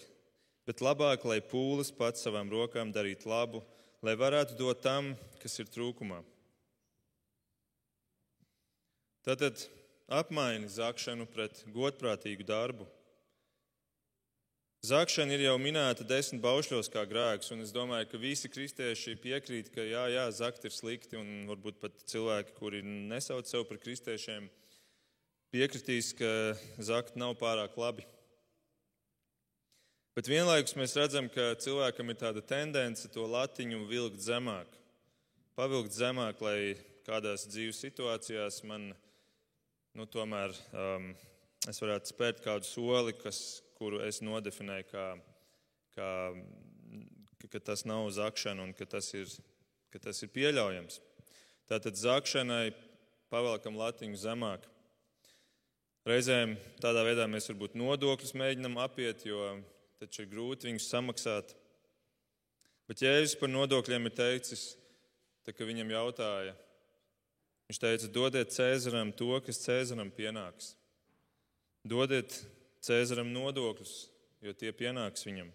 bet 0.67 0.83
labāk, 0.83 1.23
lai 1.25 1.39
pūlis 1.39 1.93
pats 1.95 2.25
savām 2.25 2.51
rokām 2.51 2.91
darītu 2.93 3.29
labu, 3.31 3.63
lai 4.03 4.17
varētu 4.19 4.57
dot 4.59 4.83
tam, 4.83 5.13
kas 5.41 5.57
ir 5.63 5.71
trūkumā. 5.71 6.19
Tātad 9.27 9.63
apmaini 10.07 10.69
zakšanu 10.71 11.25
pret 11.31 11.63
godprātīgu 11.73 12.45
darbu. 12.47 12.85
Zakšana 14.85 15.33
ir 15.33 15.41
jau 15.41 15.55
minēta 15.57 16.05
desmit 16.05 16.37
baušļos 16.43 16.91
kā 16.93 17.01
grēks, 17.09 17.49
un 17.49 17.63
es 17.63 17.71
domāju, 17.73 18.11
ka 18.11 18.19
visi 18.21 18.49
kristieši 18.51 19.15
piekrīt, 19.23 19.71
ka 19.73 19.81
jā, 19.81 20.03
jā, 20.13 20.25
zakt 20.37 20.67
ir 20.69 20.75
slikti, 20.75 21.17
un 21.17 21.47
varbūt 21.49 21.79
pat 21.81 21.97
cilvēki, 22.13 22.53
kuri 22.59 22.83
nesauc 22.85 23.49
sevi 23.49 23.65
par 23.65 23.81
kristiešiem, 23.81 24.45
piekritīs, 25.49 26.11
ka 26.19 26.29
zakt 26.77 27.17
nav 27.17 27.33
pārāk 27.41 27.73
labi. 27.73 28.05
Bet 30.13 30.29
vienlaikus 30.29 30.77
mēs 30.77 30.93
redzam, 30.97 31.25
ka 31.29 31.55
cilvēkam 31.57 32.13
ir 32.13 32.21
tāda 32.21 32.45
tendence 32.45 33.09
to 33.09 33.25
latiņu 33.25 33.83
vilkt 33.89 34.21
zemāk, 34.21 34.69
pavilkt 35.57 35.97
zemāk, 35.97 36.41
lai 36.45 36.77
kādās 37.09 37.49
dzīves 37.49 37.81
situācijās 37.81 38.61
man 38.69 38.91
nu, 39.97 40.05
tomēr 40.05 40.53
um, 40.69 41.15
es 41.65 41.81
varētu 41.81 42.13
spērt 42.13 42.45
kādu 42.45 42.69
soli, 42.69 43.17
kas, 43.17 43.63
kuru 43.77 44.01
es 44.05 44.19
nodefinēju 44.25 44.89
kā, 44.91 45.05
kā 45.95 46.09
ka 47.47 47.59
tas 47.59 47.85
nav 47.85 48.09
zakšana 48.11 48.63
un 48.63 48.73
ka 48.73 48.85
tas 48.85 49.13
ir, 49.13 49.29
ka 49.93 49.99
tas 49.99 50.19
ir 50.23 50.31
pieļaujams. 50.33 50.99
Tātad 51.67 51.99
zakšanai 51.99 52.71
pavelkam 53.31 53.77
latiņu 53.79 54.19
zemāk. 54.19 54.65
Reizēm 56.07 56.55
tādā 56.81 57.03
veidā 57.03 57.27
mēs 57.27 57.49
varbūt 57.51 57.75
nodokļus 57.75 58.35
mēģinam 58.39 58.77
apiet, 58.79 59.25
jo 59.27 59.57
taču 59.99 60.23
ir 60.23 60.31
grūti 60.31 60.69
viņus 60.69 60.87
samaksāt. 60.91 61.51
Bet 62.87 63.03
Jēzus 63.03 63.35
par 63.39 63.51
nodokļiem 63.51 64.07
ir 64.07 64.15
teicis, 64.15 64.69
tā, 65.43 65.51
ka 65.51 65.67
viņam 65.67 65.91
jautāja, 65.91 66.53
viņš 67.67 67.81
teica, 67.83 68.11
dodiet 68.15 68.55
Cēzaram 68.55 69.11
to, 69.11 69.33
kas 69.43 69.59
Cēzaram 69.65 70.13
pienāks. 70.15 70.77
Dodiet 71.87 72.39
Cēzaram 72.87 73.27
nodokļus, 73.33 73.93
jo 74.45 74.53
tie 74.55 74.71
pienāks 74.71 75.25
viņam. 75.27 75.49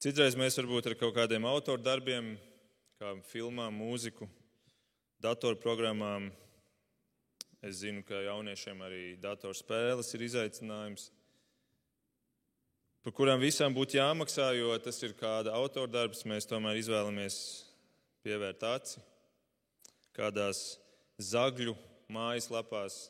Citreiz 0.00 0.36
mēs 0.36 0.58
varbūt 0.60 0.90
ar 0.90 0.96
kaut 1.00 1.14
kādiem 1.16 1.46
autoru 1.48 1.80
darbiem, 1.84 2.34
kā 3.00 3.14
filmām, 3.30 3.72
mūziku, 3.80 4.28
datorprogrammām. 5.24 6.30
Es 7.64 7.82
zinu, 7.82 8.00
ka 8.04 8.20
jauniešiem 8.24 8.80
arī 8.84 9.02
datorspēles 9.20 10.12
ir 10.16 10.24
izaicinājums, 10.24 11.10
par 13.04 13.16
kurām 13.16 13.40
visām 13.40 13.76
būtu 13.76 13.98
jāmaksā, 13.98 14.50
jo 14.56 14.72
tas 14.80 15.00
ir 15.04 15.16
kāda 15.16 15.52
autora 15.56 15.88
darbs. 15.88 16.24
Mēs 16.28 16.48
tomēr 16.48 16.80
izvēlamies 16.80 17.36
pievērt 18.24 18.64
aci 18.68 19.00
kādās 20.16 20.76
zagļu 21.20 21.76
mājaslapās, 22.12 23.06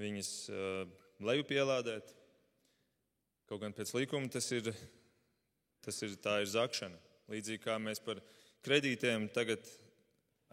viņas 0.00 0.30
uh, 0.52 0.84
lejupielādēt. 1.24 2.14
Kaut 3.50 3.62
gan 3.62 3.74
pēc 3.76 3.92
likuma 3.96 4.30
tas 4.30 4.46
ir, 4.54 4.70
tas 5.84 6.02
ir, 6.06 6.16
ir 6.16 6.50
zakšana. 6.50 6.98
Līdzīgi 7.30 7.62
kā 7.64 7.76
mēs 7.82 8.02
par 8.02 8.20
kredītiem 8.66 9.28
tagad 9.34 9.64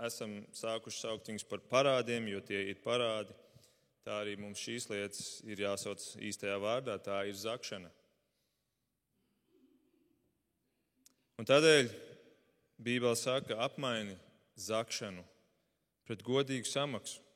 esam 0.06 0.40
sākuši 0.54 1.02
saukt 1.02 1.30
viņus 1.32 1.46
par 1.50 1.64
parādiem, 1.70 2.30
jo 2.30 2.42
tie 2.46 2.68
ir 2.72 2.82
parādi, 2.84 3.34
tā 4.06 4.22
arī 4.22 4.38
mums 4.40 4.62
šīs 4.62 4.90
lietas 4.92 5.22
ir 5.46 5.62
jāsauc 5.66 6.04
īstajā 6.24 6.58
vārdā. 6.62 6.98
Tā 7.02 7.24
ir 7.30 7.38
zakšana. 7.38 7.90
Un 11.38 11.46
tādēļ 11.46 11.90
Bībele 12.82 13.18
saka, 13.18 13.58
apmaini 13.62 14.16
zakšanu 14.58 15.24
pret 16.08 16.24
godīgu 16.26 16.70
samaksu. 16.70 17.27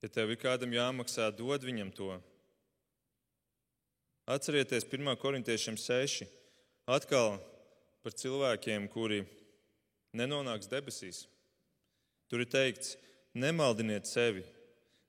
Ja 0.00 0.08
tev 0.08 0.30
ir 0.32 0.38
kādam 0.40 0.72
jāmaksā, 0.72 1.26
dod 1.36 1.60
viņam 1.60 1.90
to. 1.92 2.14
Atcerieties 4.24 4.86
1. 4.88 5.10
korintiešiem 5.20 5.76
6. 5.76 6.22
Atkal 6.88 7.36
par 8.00 8.14
cilvēkiem, 8.16 8.86
kuri 8.88 9.26
nenonāks 10.16 10.70
debesīs. 10.72 11.26
Tur 12.32 12.46
ir 12.46 12.48
teikts, 12.48 12.94
nemaldiniet 13.36 14.08
sevi, 14.08 14.46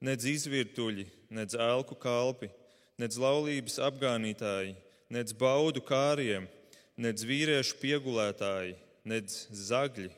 nedz 0.04 0.28
izvirtuļi, 0.28 1.08
nedz 1.32 1.56
elku 1.56 1.96
kalpi, 1.96 2.52
nedz 3.00 3.16
laulības 3.22 3.80
apgānītāji, 3.88 4.76
nedz 5.08 5.32
baudu 5.32 5.86
kāriem, 5.88 6.50
nedz 7.00 7.24
vīriešu 7.24 7.80
piegulētāji, 7.80 8.76
nedz 9.08 9.46
zagļi, 9.56 10.12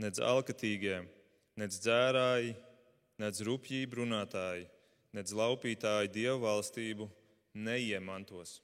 nedz 0.00 0.24
alkatīgie, 0.24 1.02
nedz 1.60 1.82
dzērāji, 1.84 2.56
nedz 3.20 3.42
rupjību 3.44 4.00
runātāji, 4.00 4.66
nedz 5.16 5.34
laupītāji 5.36 6.12
dievu 6.14 6.40
valstību 6.46 7.08
neiemantos. 7.54 8.58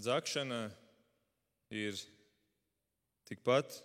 Zakšana 0.00 0.66
ir 1.72 1.96
tikpat 3.28 3.78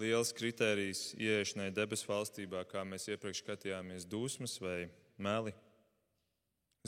liels 0.00 0.30
kritērijs 0.36 1.12
ieiešanai 1.18 1.72
debesu 1.74 2.08
valstībā, 2.08 2.62
kā 2.70 2.84
mēs 2.86 3.08
iepriekš 3.10 3.42
skatījāmies 3.42 4.06
dusmas 4.08 4.56
vai 4.62 4.86
meli. 5.18 5.52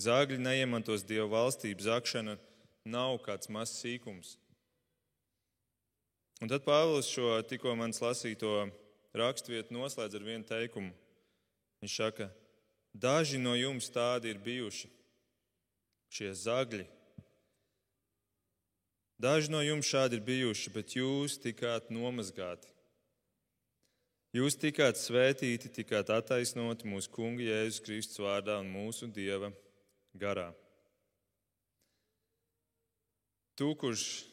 Zāģi 0.01 0.41
neiemantos 0.43 1.05
dievu 1.07 1.29
valstību, 1.35 1.85
zakšana 1.87 2.39
nav 2.91 3.21
kāds 3.27 3.51
mazs 3.53 3.83
sīkums. 3.83 4.39
Un 6.43 6.51
tad 6.51 6.65
Pāvils 6.67 7.07
šo 7.09 7.37
tikko 7.47 7.77
manis 7.79 8.03
lasīto 8.03 8.67
raksturvietu 9.15 9.75
noslēdz 9.77 10.19
ar 10.19 10.27
vienu 10.27 10.47
teikumu. 10.49 10.93
Viņš 11.85 11.97
saka, 12.01 12.29
daži 12.95 13.39
no 13.39 13.55
jums 13.59 13.91
tādi 13.93 14.33
ir 14.33 14.41
bijuši, 14.43 14.91
šie 16.15 16.31
zagļi. 16.45 16.87
Daži 19.21 19.53
no 19.55 19.61
jums 19.63 19.89
šādi 19.89 20.19
ir 20.19 20.25
bijuši, 20.27 20.73
bet 20.75 20.97
jūs 20.99 21.39
tikāt 21.43 21.91
nomazgāti. 21.95 22.71
Jūs 24.35 24.57
tikāt 24.59 24.99
svētīti, 24.99 25.71
tikāt 25.71 26.11
attaisnoti 26.11 26.89
mūsu 26.91 27.13
Kunga 27.15 27.45
Jēzus 27.47 27.83
Kristus 27.87 28.19
vārdā 28.19 28.57
un 28.59 28.73
mūsu 28.73 29.07
Dieva 29.07 29.53
garā. 30.19 30.49
Tu, 33.55 33.69
kurš 33.79 34.25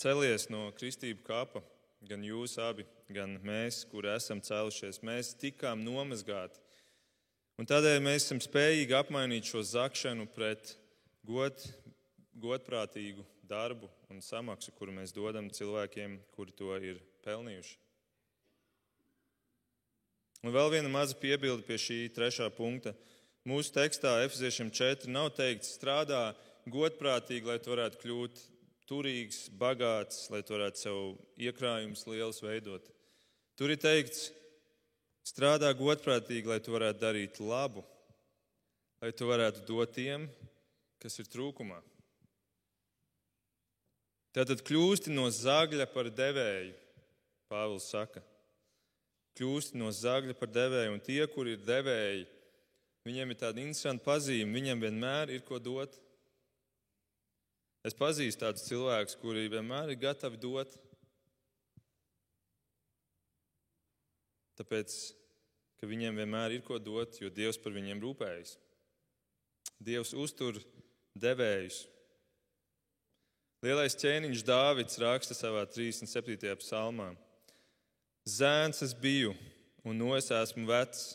celies 0.00 0.48
no 0.48 0.70
kristību 0.78 1.20
kapa, 1.26 1.60
gan 2.08 2.24
jūs 2.24 2.56
abi, 2.62 2.86
gan 3.12 3.36
mēs, 3.44 3.82
kuri 3.90 4.12
esam 4.14 4.40
cēlušies, 4.44 5.02
mēs 5.06 5.34
tikām 5.40 5.82
nomazgāti. 5.84 6.60
Un 7.60 7.68
tādēļ 7.68 7.98
mēs 8.00 8.24
esam 8.24 8.40
spējīgi 8.40 8.96
apmainīt 8.96 9.50
šo 9.50 9.60
zakšanu 9.66 10.24
pret 10.32 10.74
god, 11.28 11.60
godprātīgu 12.40 13.26
darbu 13.44 13.90
un 14.08 14.22
samaksu, 14.24 14.72
kuru 14.78 14.94
mēs 14.96 15.12
dodam 15.12 15.50
cilvēkiem, 15.52 16.16
kuri 16.32 16.56
to 16.56 16.72
ir 16.80 17.02
pelnījuši. 17.26 17.76
Un 20.40 20.54
vēl 20.54 20.70
viena 20.72 20.88
maza 20.88 21.18
piebilde 21.20 21.66
pie 21.66 21.76
šī 21.76 21.98
trešā 22.16 22.48
punkta. 22.56 22.94
Mūsu 23.44 23.74
tekstā, 23.74 24.22
Efeziešiem 24.24 24.70
4, 24.72 25.10
nav 25.12 25.34
teikts, 25.36 25.74
strādā 25.76 26.30
godprātīgi, 26.68 27.48
lai 27.48 27.58
tu 27.60 27.74
varētu 27.74 28.00
kļūt 28.00 28.40
turīgs, 28.90 29.44
bagāts, 29.60 30.26
lai 30.32 30.42
tu 30.42 30.56
varētu 30.56 30.82
sev 30.82 30.98
iekrājumus 31.38 32.02
liels 32.10 32.42
veidot. 32.42 32.88
Tur 33.56 33.70
ir 33.70 33.78
teikts, 33.80 34.28
strādā 35.26 35.70
godprātīgi, 35.78 36.50
lai 36.50 36.58
tu 36.64 36.74
varētu 36.74 37.00
darīt 37.00 37.38
labu, 37.38 37.84
lai 39.00 39.12
tu 39.14 39.30
varētu 39.30 39.62
dot 39.68 39.94
tiem, 39.94 40.26
kas 41.00 41.16
ir 41.22 41.30
trūkumā. 41.30 41.78
Tātad 44.34 44.60
kļūsti 44.66 45.14
no 45.14 45.30
zagļa 45.32 45.88
par 45.94 46.10
devēju, 46.10 46.74
Pāvils 47.50 47.88
saka 47.90 48.20
kļūst 49.40 49.76
no 49.78 49.88
zagļa 49.94 50.36
par 50.36 50.50
devēju, 50.52 50.92
un 50.92 51.02
tie, 51.02 51.20
kur 51.32 51.48
ir 51.48 51.62
devēji, 51.64 52.26
viņiem 53.08 53.32
ir 53.32 53.38
tāda 53.40 53.62
interesanta 53.62 54.04
pazīme, 54.04 54.52
viņiem 54.52 54.84
vienmēr 54.84 55.32
ir 55.32 55.44
ko 55.46 55.60
dot. 55.62 55.96
Es 57.86 57.96
pazīstu 57.96 58.42
tādus 58.42 58.66
cilvēkus, 58.68 59.16
kuri 59.22 59.46
vienmēr 59.48 59.94
ir 59.94 60.00
gatavi 60.02 60.40
dot. 60.40 60.74
Tāpēc, 64.60 64.96
ka 65.80 65.88
viņiem 65.88 66.20
vienmēr 66.20 66.58
ir 66.58 66.66
ko 66.66 66.76
dot, 66.76 67.16
jo 67.22 67.30
Dievs 67.32 67.56
par 67.62 67.72
viņiem 67.72 68.02
rūpējas. 68.04 68.58
Dievs 69.80 70.12
uztur 70.12 70.60
devējus. 71.16 71.86
Lielais 73.64 73.96
ķēniņš 73.96 74.44
Dāvids 74.44 75.00
raksta 75.00 75.36
savā 75.36 75.64
37. 75.68 76.52
psalmā. 76.60 77.14
Zēns 78.28 78.84
es 78.84 78.92
biju, 78.92 79.32
un 79.88 79.96
no 79.96 80.12
es 80.16 80.28
esmu 80.32 80.68
vecs, 80.68 81.14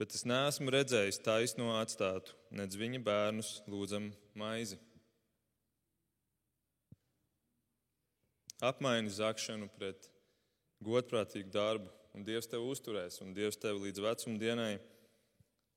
bet 0.00 0.16
es 0.16 0.24
neesmu 0.28 0.72
redzējis 0.72 1.20
taisno 1.24 1.74
atstātu, 1.76 2.32
nedz 2.56 2.76
viņa 2.80 3.00
bērnus 3.04 3.58
lūdzam 3.68 4.08
maizi. 4.36 4.80
Apmaini 8.64 9.12
zakšanu 9.12 9.68
pret 9.76 10.08
godprātīgu 10.84 11.50
darbu, 11.52 11.90
un 12.16 12.24
Dievs 12.24 12.48
tevi 12.48 12.64
uzturēs, 12.64 13.20
un 13.24 13.34
Dievs 13.36 13.58
tevi 13.60 13.88
līdz 13.88 14.02
vecuma 14.04 14.40
dienai 14.40 14.74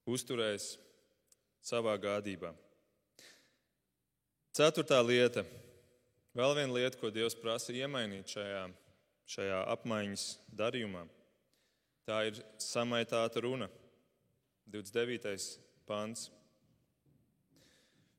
uzturēs 0.08 0.78
savā 1.66 1.96
gādībā. 2.00 2.54
Ceturtā 4.56 5.00
lieta, 5.04 5.44
vēl 6.36 6.56
viena 6.58 6.78
lieta, 6.80 6.98
ko 7.00 7.12
Dievs 7.12 7.36
prasa 7.38 7.76
iemainīt 7.76 8.32
šajā 8.32 8.70
šajā 9.30 9.60
apmaiņas 9.76 10.26
darījumā. 10.58 11.04
Tā 12.10 12.24
ir 12.32 12.40
samaitāta 12.62 13.44
runa, 13.46 13.68
29. 14.74 15.60
pāns. 15.90 16.30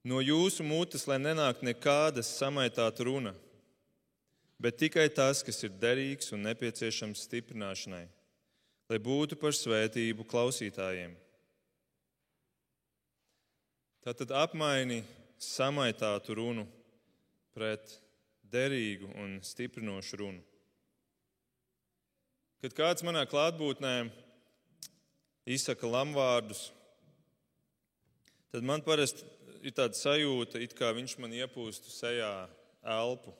No 0.07 0.21
jūsu 0.23 0.65
mutes, 0.65 1.07
lai 1.11 1.19
nenāk 1.21 1.65
nekāda 1.67 2.23
samaitāta 2.25 3.05
runa, 3.07 3.35
bet 4.61 4.77
tikai 4.77 5.09
tas, 5.09 5.41
kas 5.47 5.63
ir 5.65 5.73
derīgs 5.81 6.35
un 6.37 6.45
nepieciešams 6.45 7.25
stiprināšanai, 7.27 8.05
lai 8.91 8.99
būtu 9.01 9.39
par 9.41 9.57
svētību 9.57 10.27
klausītājiem. 10.29 11.17
Tātad 14.05 14.33
apmaini 14.37 15.03
samaitātu 15.41 16.37
runu 16.37 16.67
pret 17.57 17.97
derīgu 18.53 19.11
un 19.21 19.39
stiprinošu 19.45 20.21
runu. 20.21 20.41
Kad 22.61 22.77
kāds 22.77 23.05
manā 23.07 23.25
klātbūtnē 23.29 23.95
izsaka 25.49 25.89
lamvārdus, 25.89 26.67
tad 28.53 28.67
man 28.67 28.85
parasti 28.85 29.25
ir 29.65 29.73
tāda 29.77 29.97
sajūta, 29.97 30.61
it 30.61 30.75
kā 30.77 30.91
viņš 30.97 31.17
man 31.21 31.33
iepūstu 31.37 31.93
sejā 31.93 32.33
elpu, 32.85 33.33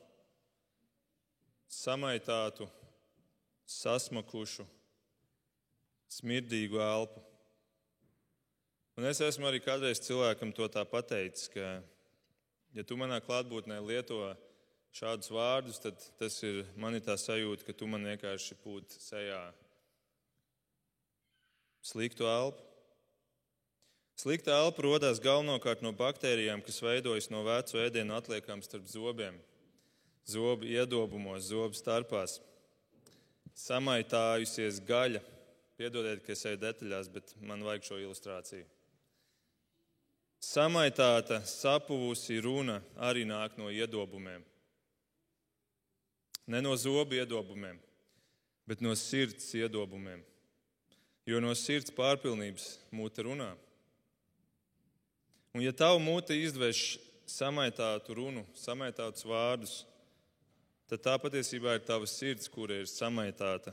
samaitātu, 1.71 2.67
sasmakušu, 3.65 4.65
smirdīgu 6.11 6.81
elpu. 6.83 7.23
Un 8.99 9.07
es 9.07 9.21
esmu 9.23 9.47
arī 9.47 9.61
kādreiz 9.63 10.01
cilvēkam 10.03 10.51
to 10.53 10.67
tā 10.69 10.83
pateicis, 10.85 11.47
ka, 11.53 11.79
ja 12.75 12.83
tu 12.83 12.97
manā 12.99 13.21
klātbūtnē 13.23 13.79
lieto 13.87 14.19
šādus 14.91 15.31
vārdus, 15.31 15.79
tad 15.79 16.01
tas 16.19 16.35
ir 16.43 16.65
man 16.75 16.97
ir 16.97 17.05
tā 17.05 17.15
sajūta, 17.15 17.63
ka 17.63 17.73
tu 17.73 17.87
man 17.87 18.03
vienkārši 18.11 18.59
pūt 18.65 18.97
sejā 18.99 19.39
sliktu 21.87 22.27
elpu. 22.27 22.67
Slikta 24.19 24.53
elpa 24.59 24.83
rodas 24.85 25.23
galvenokārt 25.23 25.81
no 25.81 25.95
baktērijām, 25.97 26.61
kas 26.61 26.83
veidojas 26.83 27.31
no 27.31 27.41
veco 27.47 27.79
ēdienu 27.81 28.13
atliekām 28.19 28.59
starp 28.61 28.85
zobiem, 28.91 29.39
zobu 30.27 30.67
iedobumos, 30.67 31.49
zobu 31.49 31.77
starpās. 31.77 32.39
Samaitājusies 33.57 34.81
gaļa. 34.87 35.21
Piedodiet, 35.77 36.21
ka 36.25 36.35
es 36.35 36.45
eju 36.45 36.59
detaļās, 36.61 37.09
bet 37.09 37.33
man 37.41 37.63
vajag 37.65 37.87
šo 37.87 37.97
ilustrāciju. 38.03 38.67
Samaitāta, 40.41 41.39
sapuvusi 41.45 42.39
runa 42.41 42.79
arī 42.97 43.23
nāk 43.29 43.57
no 43.61 43.69
iedobumiem. 43.69 44.43
Ne 46.49 46.61
no 46.61 46.73
zobu 46.75 47.17
iedobumiem, 47.17 47.77
bet 48.65 48.81
no 48.81 48.95
sirds 48.97 49.53
iedobumiem. 49.57 50.23
Jo 51.29 51.37
no 51.41 51.53
sirds 51.55 51.93
pārpilnības 51.93 52.73
mūte 52.89 53.25
runā. 53.25 53.51
Un 55.53 55.61
ja 55.61 55.73
tavu 55.75 55.99
mūte 56.01 56.33
izdveš 56.33 56.97
samaitātu 57.29 58.15
runu, 58.17 58.41
samaitātus 58.57 59.25
vārdus, 59.27 59.81
tad 60.91 61.05
tā 61.05 61.13
patiesībā 61.23 61.77
ir 61.77 61.85
tava 61.87 62.07
sirds, 62.09 62.49
kura 62.51 62.81
ir 62.81 62.89
samaitāta. 62.91 63.71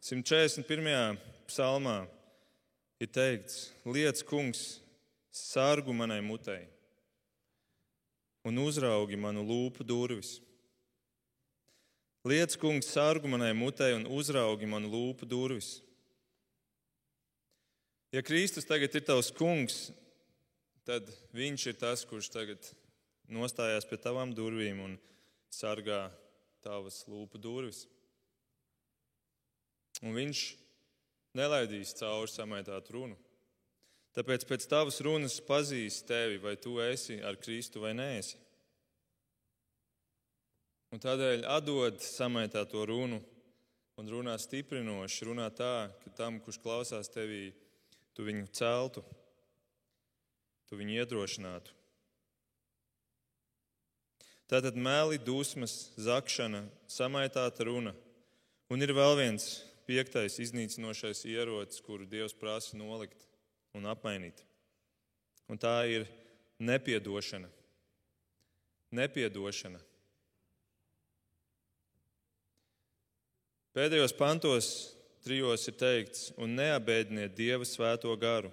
141. 0.00 1.18
psalmā 1.50 1.98
ir 3.02 3.10
teikts: 3.12 3.74
Liec, 3.84 4.22
kungs, 4.24 4.78
sargu 5.28 5.92
manai 5.92 6.22
mutei 6.24 6.64
un 8.46 8.62
uzraugi 8.62 9.18
manu 9.20 9.42
lūpu 9.44 9.84
durvis. 9.84 10.38
Liec, 12.24 12.56
kungs, 12.62 12.88
sargu 12.88 13.28
manai 13.28 13.52
mutei 13.52 13.92
un 13.98 14.08
uzraugi 14.16 14.70
manu 14.70 14.88
lūpu 14.94 15.28
durvis. 15.28 15.74
Ja 18.14 18.24
Kristus 18.24 18.64
tagad 18.64 18.94
ir 18.96 19.04
tavs 19.04 19.28
kungs, 19.34 19.90
tad 20.88 21.10
viņš 21.36 21.68
ir 21.68 21.80
tas, 21.84 22.06
kurš 22.08 22.32
tagad 22.32 22.72
nostājās 23.32 23.86
pie 23.88 23.98
tavām 24.00 24.32
durvīm 24.36 24.80
un 24.84 24.96
sargā 25.52 26.06
tavas 26.64 27.02
lūpu 27.10 27.40
durvis. 27.42 27.84
Un 30.04 30.16
viņš 30.16 30.42
nelaidīs 31.36 31.94
cauri 31.98 32.32
samaitātu 32.32 32.96
runu. 32.96 33.16
Tāpēc 34.16 34.46
pēc 34.48 34.64
tavas 34.70 35.02
runas 35.04 35.36
pazīs 35.44 36.00
tevi, 36.08 36.38
vai 36.40 36.54
tu 36.56 36.78
esi 36.80 37.18
ar 37.20 37.36
Kristu 37.36 37.82
vai 37.82 37.92
nēsi. 37.96 38.38
Un 40.94 41.02
tādēļ 41.02 41.44
atdod 41.52 42.00
samaitāto 42.00 42.86
runu 42.88 43.18
un 44.00 44.08
runā 44.08 44.36
stiprinoši, 44.40 45.26
runā 45.28 45.50
tā, 45.52 45.90
ka 46.02 46.12
tam, 46.16 46.38
kurš 46.40 46.60
klausās 46.64 47.12
tevī, 47.12 47.50
tu 48.16 48.24
viņu 48.24 48.48
celtu, 48.56 49.04
tu 50.70 50.80
viņu 50.80 51.02
iedrošinātu. 51.02 51.75
Tātad 54.46 54.76
mēli, 54.78 55.18
dusmas, 55.18 55.90
zakšana, 55.98 56.62
samaitāta 56.86 57.66
runa. 57.66 57.92
Un 58.70 58.82
ir 58.82 58.92
vēl 58.94 59.16
viens 59.18 59.46
piektais 59.86 60.38
iznīcinošais 60.42 61.24
ierocis, 61.26 61.82
kuru 61.82 62.06
Dievs 62.06 62.34
prasa 62.34 62.78
nolikt 62.78 63.26
un 63.74 63.86
apmainīt. 63.90 64.44
Un 65.50 65.58
tā 65.58 65.74
ir 65.90 66.06
nepiedošana. 66.62 67.50
Nepiedošana. 68.94 69.82
Pēdējos 73.76 74.14
pantos 74.16 74.68
trijos 75.26 75.66
ir 75.68 75.74
teikts, 75.76 76.30
un 76.38 76.54
neabēdiniet 76.56 77.34
Dieva 77.36 77.66
svēto 77.66 78.14
garu, 78.16 78.48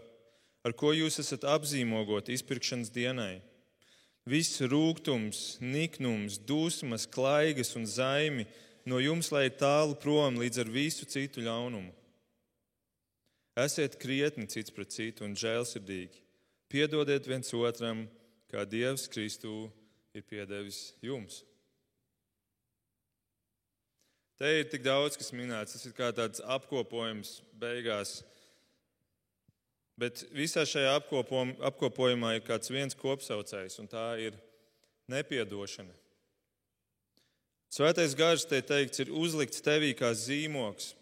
ar 0.65 0.73
ko 0.73 0.89
jūs 0.91 1.21
esat 1.21 1.45
apzīmogot 1.47 2.34
izpirkšanas 2.34 2.89
dienai. 2.91 3.38
Viss 4.29 4.62
rūkums, 4.63 5.57
niknums, 5.59 6.38
dusmas, 6.39 7.03
klaigas 7.05 7.73
un 7.75 7.83
zaimi 7.83 8.45
no 8.88 8.99
jums 9.03 9.31
lai 9.36 9.49
ir 9.49 9.57
tālu 9.59 9.97
prom 9.99 10.39
līdz 10.39 10.63
ar 10.63 10.71
visu 10.71 11.07
citu 11.09 11.43
ļaunumu. 11.43 11.91
Esiet 13.59 13.99
krietni 14.01 14.47
cits 14.49 14.73
pret 14.73 14.95
citu 14.95 15.27
un 15.27 15.36
žēlsirdīgi. 15.38 16.23
Piedodiet 16.71 17.27
viens 17.29 17.51
otram, 17.53 18.07
kā 18.49 18.63
Dievs 18.65 19.05
Kristū 19.12 19.67
ir 20.15 20.23
piedevis 20.25 20.93
jums. 21.03 21.43
Te 24.39 24.49
ir 24.59 24.65
tik 24.71 24.81
daudz, 24.83 25.19
kas 25.19 25.29
minēts. 25.36 25.75
Tas 25.75 25.86
ir 25.86 25.93
kā 25.93 26.09
tāds 26.15 26.41
apkopojums 26.41 27.38
beigās 27.62 28.21
Bet 29.99 30.23
visā 30.34 30.63
šajā 30.65 30.95
apkopojumā 30.97 32.34
ir 32.38 32.45
kāds 32.47 32.71
viens 32.73 32.97
kopsaucējs, 32.97 33.77
un 33.84 33.89
tā 33.91 34.08
ir 34.23 34.39
nepiedošana. 35.12 35.93
Svētais 37.73 38.13
gars, 38.17 38.45
te 38.45 38.60
teikts, 38.62 39.01
ir 39.01 39.13
uzlikts 39.13 39.62
tevī 39.65 39.93
kā 39.97 40.12
zīmoks. 40.17 40.93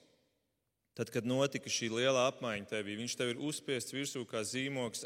Tad, 0.96 1.10
kad 1.12 1.28
notika 1.28 1.72
šī 1.72 1.90
liela 1.92 2.28
apmaiņa 2.30 2.68
tevī, 2.68 2.98
viņš 3.00 3.16
tev 3.20 3.32
ir 3.34 3.42
uzspiests 3.44 3.96
virsū 3.96 4.26
kā 4.28 4.44
zīmoks 4.48 5.06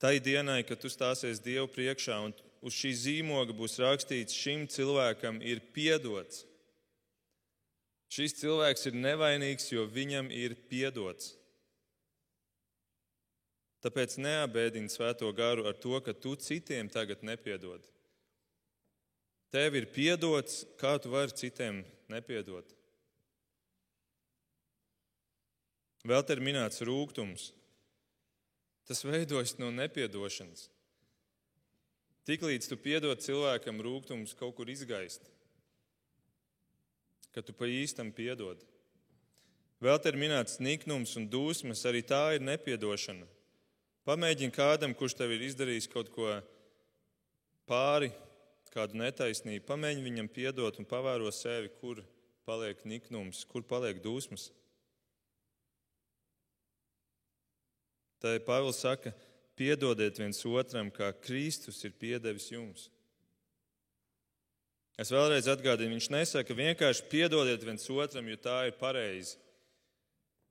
tai 0.00 0.18
dienai, 0.20 0.62
kad 0.68 0.80
tu 0.80 0.90
stāsies 0.92 1.40
Dievu 1.40 1.68
priekšā, 1.72 2.18
un 2.26 2.34
uz 2.64 2.76
šī 2.76 2.90
zīmoga 3.00 3.56
būs 3.56 3.78
rakstīts, 3.80 4.36
šim 4.36 4.66
cilvēkam 4.68 5.40
ir 5.44 5.62
piedots. 5.72 6.44
Šis 8.12 8.36
cilvēks 8.38 8.90
ir 8.90 8.98
nevainīgs, 9.00 9.70
jo 9.72 9.86
viņam 9.90 10.28
ir 10.32 10.54
piedots. 10.68 11.32
Tāpēc 13.84 14.16
neabēdini 14.16 14.88
svēto 14.88 15.28
garu 15.36 15.66
ar 15.68 15.76
to, 15.76 15.98
ka 16.00 16.14
tu 16.16 16.32
citiem 16.40 16.88
tagad 16.88 17.20
nepiedod. 17.20 17.84
Tev 19.52 19.76
ir 19.76 19.90
piedots, 19.92 20.62
kā 20.80 20.96
tu 20.98 21.12
vari 21.12 21.36
citiem 21.36 21.82
nepiedot. 22.08 22.72
Vēl 26.04 26.24
te 26.24 26.36
ir 26.36 26.42
minēts 26.44 26.80
rūkums. 26.84 27.50
Tas 28.88 29.04
veidojas 29.04 29.54
no 29.60 29.70
nepiedošanas. 29.72 30.66
Tiklīdz 32.28 32.68
tu 32.68 32.80
piedod 32.80 33.20
cilvēkam, 33.20 33.80
rūkums 33.84 34.32
kaut 34.36 34.56
kur 34.56 34.68
izgaist, 34.72 35.28
ka 37.36 37.44
tu 37.44 37.52
pa 37.56 37.68
īstam 37.68 38.12
piedod. 38.16 38.60
Vēl 39.84 40.00
te 40.00 40.08
ir 40.08 40.16
minēts 40.16 40.56
niknums 40.56 41.12
un 41.20 41.28
dusmas, 41.28 41.84
arī 41.84 42.00
tā 42.00 42.22
ir 42.36 42.44
nepiedošana. 42.44 43.28
Pamēģini 44.04 44.52
kādam, 44.52 44.92
kurš 44.92 45.14
tev 45.16 45.32
ir 45.32 45.46
izdarījis 45.46 45.88
kaut 45.88 46.10
ko 46.12 46.28
pāri, 47.64 48.10
kādu 48.74 48.98
netaisnību, 49.00 49.64
pamēģini 49.64 50.04
viņam 50.04 50.28
piedot 50.34 50.80
un 50.80 50.88
pavēro 50.88 51.30
sevi, 51.32 51.70
kur 51.80 52.02
paliek 52.44 52.82
niknums, 52.84 53.44
kur 53.48 53.64
paliek 53.64 54.02
dusmas. 54.04 54.50
Tā 58.20 58.34
ir 58.36 58.44
Pāvils 58.44 58.80
saka, 58.80 59.12
piedodiet 59.56 60.18
viens 60.20 60.40
otram, 60.48 60.90
kā 60.92 61.10
Kristus 61.24 61.80
ir 61.84 61.96
piedevis 61.96 62.50
jums. 62.52 62.88
Es 65.00 65.10
vēlreiz 65.10 65.48
atgādinu, 65.50 65.96
viņš 65.96 66.10
nesaka 66.12 66.54
vienkārši 66.56 67.08
piedodiet 67.10 67.64
viens 67.66 67.88
otram, 67.90 68.28
jo 68.30 68.36
tā 68.40 68.60
ir 68.68 68.76
pareizi. 68.78 69.38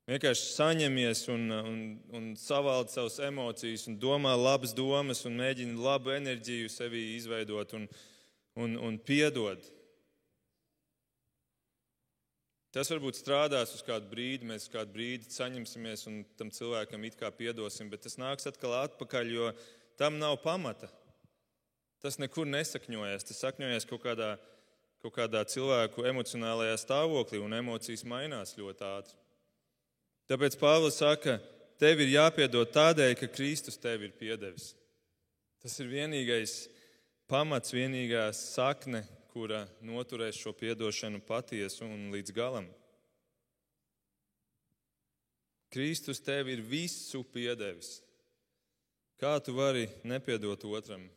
Vienkārši 0.04 0.50
saņemies 0.52 1.22
un, 1.32 1.44
un, 1.56 1.78
un 2.12 2.26
savaldi 2.36 2.92
savas 2.92 3.22
emocijas, 3.24 3.86
un 3.88 3.96
domā 4.02 4.34
labas 4.36 4.74
domas, 4.76 5.22
un 5.30 5.38
mēģina 5.39 5.80
labu 5.80 6.12
enerģiju 6.12 6.72
sevī 6.72 7.06
izveidot 7.13 7.72
un, 7.78 7.88
un, 8.60 8.76
un 8.89 8.98
piedod. 9.00 9.63
Tas 12.74 12.92
varbūt 12.92 13.16
strādās 13.16 13.72
uz 13.78 13.86
kādu 13.86 14.10
brīdi, 14.12 14.50
mēs 14.50 14.68
kādu 14.74 14.92
brīdi 14.96 15.32
saņemsimies 15.32 16.08
un 16.10 16.20
tam 16.36 16.52
cilvēkam 16.52 17.08
it 17.08 17.16
kā 17.16 17.32
piedosim, 17.32 17.88
bet 17.88 18.04
tas 18.04 18.20
nāks 18.20 18.50
atkal 18.50 18.76
atpakaļ, 18.82 19.32
jo 19.32 19.52
tam 19.96 20.20
nav 20.20 20.39
pamata. 20.44 20.92
Tas 22.04 22.20
nekur 22.20 22.50
nesakņojas. 22.50 23.30
Tas 23.30 23.44
sakņojas 23.46 23.88
kaut 23.88 24.04
kādā, 24.04 24.34
kaut 25.06 25.16
kādā 25.16 25.48
cilvēku 25.48 26.04
emocionālajā 26.12 26.76
stāvoklī, 26.82 27.39
un 27.39 27.56
emocijas 27.56 28.04
mainās 28.04 28.58
ļoti 28.60 28.89
ātri. 28.89 29.23
Tāpēc 30.32 30.56
Pāvils 30.60 31.00
saka, 31.02 31.38
tev 31.82 32.00
ir 32.04 32.14
jāpiedod 32.14 32.72
tādēļ, 32.72 33.16
ka 33.20 33.28
Kristus 33.34 33.80
tev 33.82 34.06
ir 34.08 34.14
piedevis. 34.16 34.72
Tas 35.64 35.76
ir 35.84 35.90
vienīgais 35.92 36.54
pamats, 37.28 37.74
vienīgā 37.76 38.30
sakne, 38.36 39.04
kura 39.34 39.64
noturēs 39.82 40.38
šo 40.38 40.54
piedošanu 40.56 41.24
patiesu 41.26 41.88
un 41.88 42.12
līdz 42.14 42.36
galam. 42.36 42.68
Kristus 45.74 46.22
tev 46.22 46.52
ir 46.54 46.62
visu 46.62 47.24
piedevis. 47.34 47.98
Kā 49.18 49.40
tu 49.42 49.56
vari 49.58 49.88
nepiedot 50.06 50.64
otram 50.70 51.08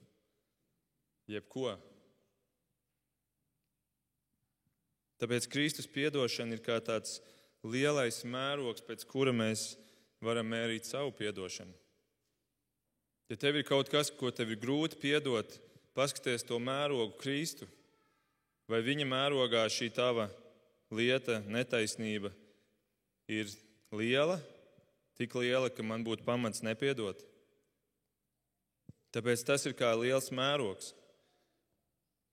jebko? 1.28 1.74
Tāpēc 5.20 5.48
Kristus 5.52 5.88
piedošana 5.88 6.56
ir 6.56 6.64
kā 6.64 6.78
tāds 6.84 7.18
lielais 7.66 8.22
mērogs, 8.24 8.84
pēc 8.86 9.04
kura 9.08 9.34
mēs 9.34 9.74
varam 10.24 10.48
mērīt 10.50 10.88
savu 10.88 11.12
piedošanu. 11.16 11.74
Ja 13.30 13.36
tev 13.40 13.58
ir 13.58 13.66
kaut 13.66 13.90
kas, 13.90 14.12
ko 14.14 14.30
tev 14.30 14.52
ir 14.54 14.60
grūti 14.62 14.98
piedot, 15.02 15.56
paskaties 15.98 16.46
to 16.46 16.60
mērogu 16.62 17.16
Kristu, 17.18 17.66
vai 18.70 18.82
viņa 18.86 19.06
mērogā 19.08 19.64
šī 19.72 19.90
tava 19.94 20.28
lieta, 20.94 21.40
netaisnība 21.42 22.30
ir 23.26 23.50
liela, 23.90 24.38
tik 25.18 25.34
liela, 25.34 25.72
ka 25.72 25.82
man 25.82 26.06
būtu 26.06 26.26
pamats 26.26 26.62
nepiedot. 26.62 27.18
Tāpēc 29.16 29.42
tas 29.48 29.66
ir 29.66 29.74
kā 29.74 29.90
liels 29.98 30.30
mērogs. 30.30 30.92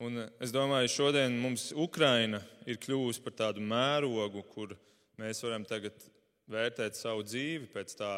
Un 0.03 0.25
es 0.43 0.51
domāju, 0.51 0.91
šodien 0.91 1.37
mums 1.39 1.69
Ukraina 1.79 2.41
ir 2.67 2.77
kļuvusi 2.81 3.21
par 3.23 3.37
tādu 3.39 3.63
mērogu, 3.63 4.41
kur 4.51 4.73
mēs 4.73 4.92
Mēs 5.21 5.43
varam 5.45 5.65
tagad 5.69 5.97
vērtēt 6.49 6.97
savu 6.97 7.21
dzīvi 7.25 7.69
pēc 7.73 7.93
tā, 7.99 8.11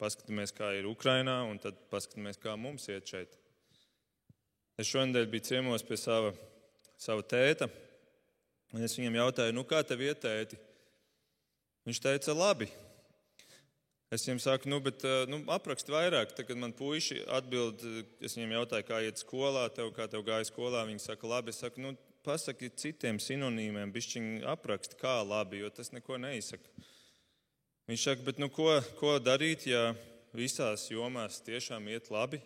paskatāmies, 0.00 0.54
kā 0.56 0.72
ir 0.78 0.88
Ukrainā, 0.88 1.42
un 1.50 1.60
tad 1.62 1.76
paskatāmies, 1.92 2.40
kā 2.40 2.56
mums 2.58 2.88
iet 2.88 3.10
šeit. 3.12 3.36
Es 4.80 4.88
šonadēļ 4.88 5.28
biju 5.30 5.46
ciemos 5.50 5.84
pie 5.86 5.98
sava, 6.00 6.32
sava 6.96 7.24
tēta, 7.28 7.68
un 8.72 8.86
es 8.86 8.96
viņam 8.96 9.20
jautāju, 9.20 9.54
nu 9.54 9.66
kā 9.68 9.82
tev 9.86 10.00
iet, 10.06 10.22
tēti? 10.24 10.58
Viņš 11.86 12.00
teica, 12.02 12.34
labi. 12.38 12.70
Es 14.12 14.26
viņam 14.26 14.40
saku, 14.44 14.68
nu, 14.68 14.78
bet 14.84 15.04
nu, 15.28 15.40
aprakst 15.50 15.88
vairāk. 15.88 16.34
Tad, 16.36 16.46
kad 16.50 16.58
man 16.60 16.74
puiši 16.76 17.22
atbild, 17.32 17.80
es 18.20 18.36
viņam 18.36 18.58
jautāju, 18.58 18.86
kā 18.86 19.00
iet 19.06 19.22
skolā, 19.22 19.64
tev, 19.72 19.88
kā 19.96 20.04
tev 20.12 20.24
gāja 20.26 20.44
skolā. 20.46 20.84
Viņi 20.88 21.00
saka, 21.00 21.30
labi. 21.30 21.50
Es 21.54 21.62
saku, 21.64 21.80
nu, 21.82 21.94
pasaki 22.22 22.70
citiem 22.78 23.18
sinonīmiem, 23.22 23.90
bišķiņ 23.92 24.26
apraksti, 24.52 24.98
kā 25.00 25.18
labi, 25.26 25.62
jo 25.62 25.70
tas 25.74 25.92
neko 25.94 26.18
neizsaka. 26.22 26.70
Viņš 27.90 28.04
saka, 28.06 28.24
bet 28.28 28.38
nu, 28.38 28.48
ko, 28.52 28.68
ko 29.00 29.16
darīt, 29.18 29.66
ja 29.66 29.90
visās 30.36 30.86
jomās 30.90 31.40
tiešām 31.44 31.90
iet 31.90 32.10
labi? 32.14 32.40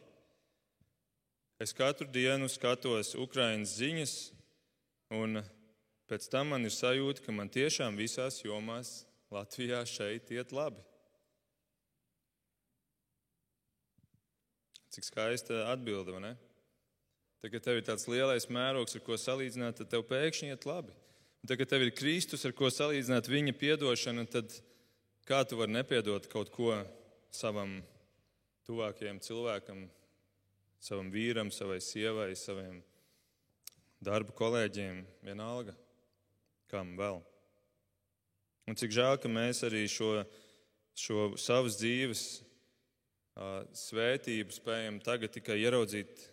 Es 1.60 1.72
katru 1.76 2.08
dienu 2.12 2.48
skatos 2.52 3.14
Ukraiņas 3.16 3.76
ziņas, 3.80 4.14
un 5.16 5.40
pēc 6.08 6.28
tam 6.32 6.52
man 6.52 6.68
ir 6.68 6.74
sajūta, 6.74 7.22
ka 7.24 7.32
man 7.32 7.52
tiešām 7.52 7.96
visās 8.00 8.42
jomās 8.44 9.04
Latvijā 9.32 9.80
šeit 9.88 10.32
iet 10.32 10.52
labi. 10.56 10.82
Cik 14.96 15.04
skaista 15.04 15.66
atbilde, 15.68 16.16
vai 16.16 16.22
ne? 16.24 16.34
Tagad 17.44 17.64
tev 17.64 17.80
ir 17.80 17.84
tāds 17.86 18.06
lielais 18.08 18.48
mērogs, 18.48 18.96
ar 18.96 19.04
ko 19.04 19.18
salīdzināt, 19.20 19.80
tad 19.80 19.90
tev 19.92 20.06
pēkšņi 20.08 20.52
iet 20.54 20.64
labi. 20.68 20.94
Un 21.44 21.50
tagad 21.50 21.70
tev 21.70 21.84
ir 21.84 21.92
Kristus, 21.94 22.46
ar 22.48 22.54
ko 22.56 22.70
salīdzināt 22.72 23.28
viņa 23.30 23.52
piedošanu, 23.60 24.24
tad 24.32 24.54
kā 25.28 25.42
tu 25.46 25.58
vari 25.60 25.76
nepiedot 25.76 26.26
kaut 26.32 26.50
ko 26.54 26.72
savam 27.34 27.78
tuvākajam 28.66 29.20
cilvēkam, 29.22 29.84
savam 30.82 31.12
vīram, 31.12 31.52
savai 31.54 31.78
sievai, 31.84 32.32
saviem 32.38 32.80
darba 34.02 34.34
kolēģiem, 34.36 35.04
vienalga, 35.26 35.76
kam 36.70 36.96
vēl. 36.98 37.20
Un 38.66 38.74
cik 38.78 38.94
žēl, 38.96 39.20
ka 39.22 39.30
mēs 39.30 39.62
arī 39.66 39.84
šo, 39.90 40.24
šo 40.98 41.28
savas 41.38 41.78
dzīves 41.78 42.24
svētību 43.76 44.54
spējam 44.54 44.98
tagad 45.04 45.34
tikai 45.36 45.60
ieraudzīt, 45.62 46.24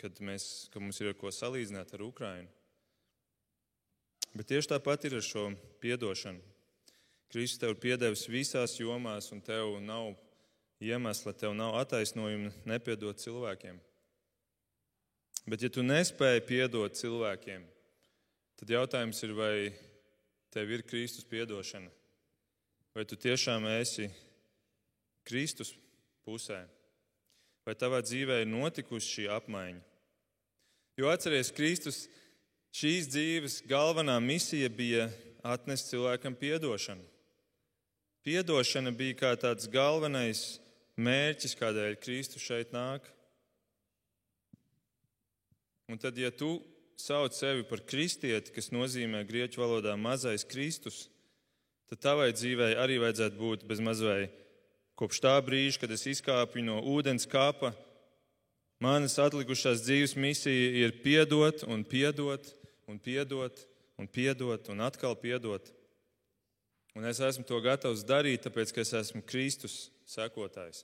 kad, 0.00 0.16
mēs, 0.24 0.70
kad 0.72 0.82
mums 0.82 1.00
ir 1.02 1.12
ko 1.18 1.32
salīdzināt 1.32 1.92
ar 1.94 2.04
Ukrajinu. 2.06 2.48
Bet 4.34 4.48
tieši 4.50 4.70
tāpat 4.72 5.04
ir 5.08 5.18
ar 5.18 5.26
šo 5.26 5.48
piedošanu. 5.82 6.40
Kristus 7.30 7.60
tev 7.62 7.74
ir 7.74 7.82
piedevis 7.82 8.26
visās 8.30 8.76
jomās, 8.78 9.30
un 9.34 9.42
tev 9.42 9.76
nav 9.82 10.14
iemesla, 10.82 11.34
tev 11.34 11.54
nav 11.54 11.76
attaisnojuma 11.78 12.50
nepiedot 12.66 13.20
cilvēkiem. 13.22 13.78
Bet, 15.46 15.62
ja 15.62 15.70
tu 15.72 15.82
nespēji 15.82 16.42
piedot 16.46 16.94
cilvēkiem, 16.98 17.62
tad 18.60 18.72
jautājums 18.74 19.22
ir, 19.26 19.34
vai 19.34 19.54
tev 20.52 20.74
ir 20.74 20.84
Kristus 20.86 21.26
piedošana, 21.26 21.90
vai 22.94 23.06
tu 23.08 23.18
tiešām 23.18 23.66
esi 23.78 24.10
Kristus 25.26 25.72
pusē? 26.26 26.64
Vai 27.66 27.76
tavā 27.78 28.00
dzīvē 28.02 28.40
ir 28.42 28.50
notikusi 28.50 29.14
šī 29.14 29.30
apmaiņa? 29.30 29.89
Jo 31.00 31.08
atceries, 31.08 31.48
Kristus 31.56 32.02
šīs 32.76 33.06
dzīves 33.08 33.54
galvenā 33.64 34.18
misija 34.20 34.68
bija 34.68 35.06
atnest 35.40 35.88
cilvēkam 35.88 36.34
piedošanu. 36.36 37.06
Piedošana 38.26 38.92
bija 38.92 39.16
kā 39.22 39.30
tāds 39.40 39.70
galvenais 39.72 40.58
mērķis, 41.00 41.56
kādēļ 41.56 41.96
Kristus 42.04 42.44
šeit 42.44 42.74
nāk. 42.76 43.06
Un 45.88 45.96
tad, 45.96 46.20
ja 46.20 46.28
tu 46.28 46.58
sauc 47.00 47.32
sevi 47.32 47.64
par 47.64 47.80
kristieti, 47.88 48.52
kas 48.52 48.68
nozīmē 48.68 49.24
grieķu 49.24 49.62
valodā 49.62 49.96
mazais 49.96 50.44
Kristus, 50.44 51.06
tad 51.88 52.04
tavai 52.04 52.28
dzīvei 52.36 52.74
arī 52.76 53.00
vajadzētu 53.00 53.40
būt 53.40 53.64
bez 53.70 53.80
mazliet 53.80 54.36
Kopš 55.00 55.22
tā 55.24 55.38
brīža, 55.40 55.78
kad 55.80 55.92
es 55.96 56.02
izkāpu 56.04 56.60
no 56.60 56.76
ūdens 56.92 57.24
kāpa, 57.24 57.70
manas 58.82 59.18
atlikušās 59.20 59.84
dzīves 59.84 60.16
misija 60.16 60.70
ir 60.84 60.96
piedot 61.04 61.64
un 61.68 61.84
piedot 61.84 62.52
un 62.90 62.98
piedot 62.98 63.66
un 64.00 64.08
piedot 64.08 64.70
un 64.72 64.80
atkal 64.80 65.16
piedot. 65.20 65.68
Un 66.96 67.06
es 67.06 67.20
esmu 67.22 67.44
to 67.46 67.60
gatavs 67.62 68.02
darīt, 68.02 68.42
tāpēc, 68.42 68.72
ka 68.74 68.82
es 68.82 68.92
esmu 68.96 69.20
Kristus 69.22 69.90
sekotājs. 70.08 70.82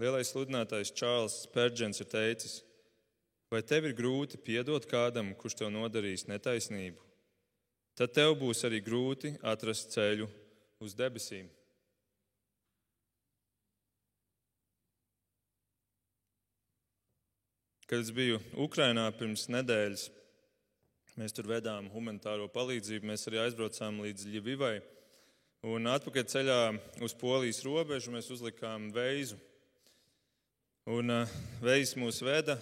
Lielais 0.00 0.30
sludinātājs 0.30 0.94
Čārls 0.96 1.42
Spērģents 1.44 2.00
ir 2.04 2.08
teicis, 2.12 2.60
vai 3.52 3.62
tev 3.64 3.88
ir 3.88 3.96
grūti 3.96 4.40
piedot 4.40 4.88
kādam, 4.88 5.34
kurš 5.36 5.58
tev 5.60 5.72
nodarījis 5.74 6.28
netaisnību? 6.30 7.06
tad 7.96 8.12
tev 8.12 8.34
būs 8.38 8.60
arī 8.68 8.82
grūti 8.84 9.32
atrast 9.46 9.94
ceļu 9.96 10.28
uz 10.84 10.94
debesīm. 10.96 11.48
Kad 17.86 18.02
es 18.02 18.08
biju 18.10 18.40
Ukrajinā 18.58 19.04
pirms 19.14 19.44
nedēļas, 19.46 20.08
mēs 21.14 21.34
tur 21.36 21.46
vedām 21.46 21.86
humanitāro 21.92 22.48
palīdzību. 22.50 23.06
Mēs 23.06 23.28
arī 23.30 23.38
aizbraucām 23.44 24.00
līdz 24.02 24.24
Ļivivai. 24.32 24.80
Un 25.70 25.86
atpakaļ 25.92 26.24
ceļā 26.32 26.56
uz 27.06 27.14
Polijas 27.14 27.62
robežu 27.62 28.10
mēs 28.10 28.32
uzlikām 28.34 28.88
veizu. 28.94 29.38
Un 30.90 31.14
uh, 31.14 31.36
veids 31.62 31.94
mūs 31.98 32.18
veda 32.26 32.58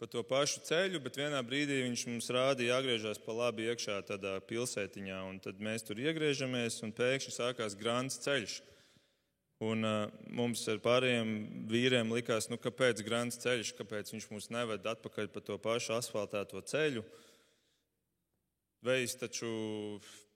pa 0.00 0.08
to 0.08 0.24
pašu 0.24 0.62
ceļu, 0.64 1.02
bet 1.04 1.20
vienā 1.20 1.42
brīdī 1.44 1.82
viņš 1.84 2.06
mums 2.08 2.32
rādīja, 2.32 2.78
jāgriežas 2.78 3.20
pa 3.20 3.36
labi 3.36 3.68
iekšā 3.68 3.98
tādā 4.08 4.38
pilsētiņā. 4.48 5.20
Tad 5.44 5.60
mēs 5.60 5.84
tur 5.84 6.00
iegriežamies, 6.00 6.78
un 6.86 6.96
pēkšņi 6.96 7.36
sākās 7.36 7.76
grāns 7.76 8.16
ceļš. 8.24 8.62
Un, 9.60 9.84
uh, 9.84 10.06
mums 10.32 10.62
ar 10.72 10.78
pārējiem 10.80 11.34
vīriem 11.68 12.14
likās, 12.16 12.48
nu, 12.48 12.56
kāpēc 12.56 13.02
grāns 13.04 13.36
ceļš, 13.42 13.74
kāpēc 13.76 14.14
viņš 14.14 14.30
mūs 14.32 14.48
neved 14.54 14.86
atpakaļ 14.88 15.28
pa 15.34 15.42
to 15.44 15.58
pašu 15.60 15.98
asfaltēto 15.98 16.62
ceļu. 16.64 17.04
Vējs 18.88 19.18
taču 19.20 19.50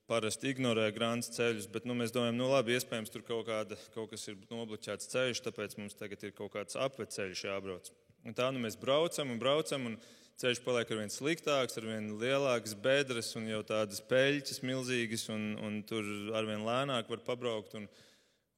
parasti 0.05 0.51
ignorē 0.53 0.91
grāns 0.93 1.31
ceļus, 1.33 1.65
bet 1.73 1.87
nu, 1.89 1.95
mēs 1.97 2.13
domājam, 2.13 2.37
nu 2.37 2.51
labi, 2.51 2.75
iespējams, 2.77 3.09
tur 3.13 3.25
kaut, 3.25 3.47
kāda, 3.47 3.77
kaut 3.95 4.11
kas 4.13 4.27
ir 4.29 4.37
nobloķēts 4.51 5.09
ceļš, 5.09 5.41
tāpēc 5.47 5.73
mums 5.79 5.97
tagad 5.97 6.21
ir 6.21 6.35
kaut 6.37 6.53
kāds 6.53 6.77
apveceļš 6.77 7.45
jābrauc. 7.47 7.89
Un 8.25 8.37
tā 8.37 8.51
nu 8.53 8.61
mēs 8.61 8.77
braucam 8.77 9.33
un 9.33 9.41
braucam, 9.41 9.89
un 9.89 9.97
ceļš 10.41 10.61
paliek 10.65 10.89
ar 10.91 11.01
vien 11.01 11.13
sliktāks, 11.13 11.77
ar 11.81 11.89
vien 11.89 12.13
lielākas 12.21 12.77
bedres 12.77 13.33
un 13.39 13.49
jau 13.49 13.63
tādas 13.65 14.01
peļķes 14.05 14.61
milzīgas, 14.65 15.25
un, 15.33 15.55
un 15.65 15.81
tur 15.89 16.05
ar 16.37 16.45
vien 16.45 16.65
lēnāk 16.65 17.09
var 17.09 17.25
pabraukt. 17.25 17.73
Un, 17.81 17.89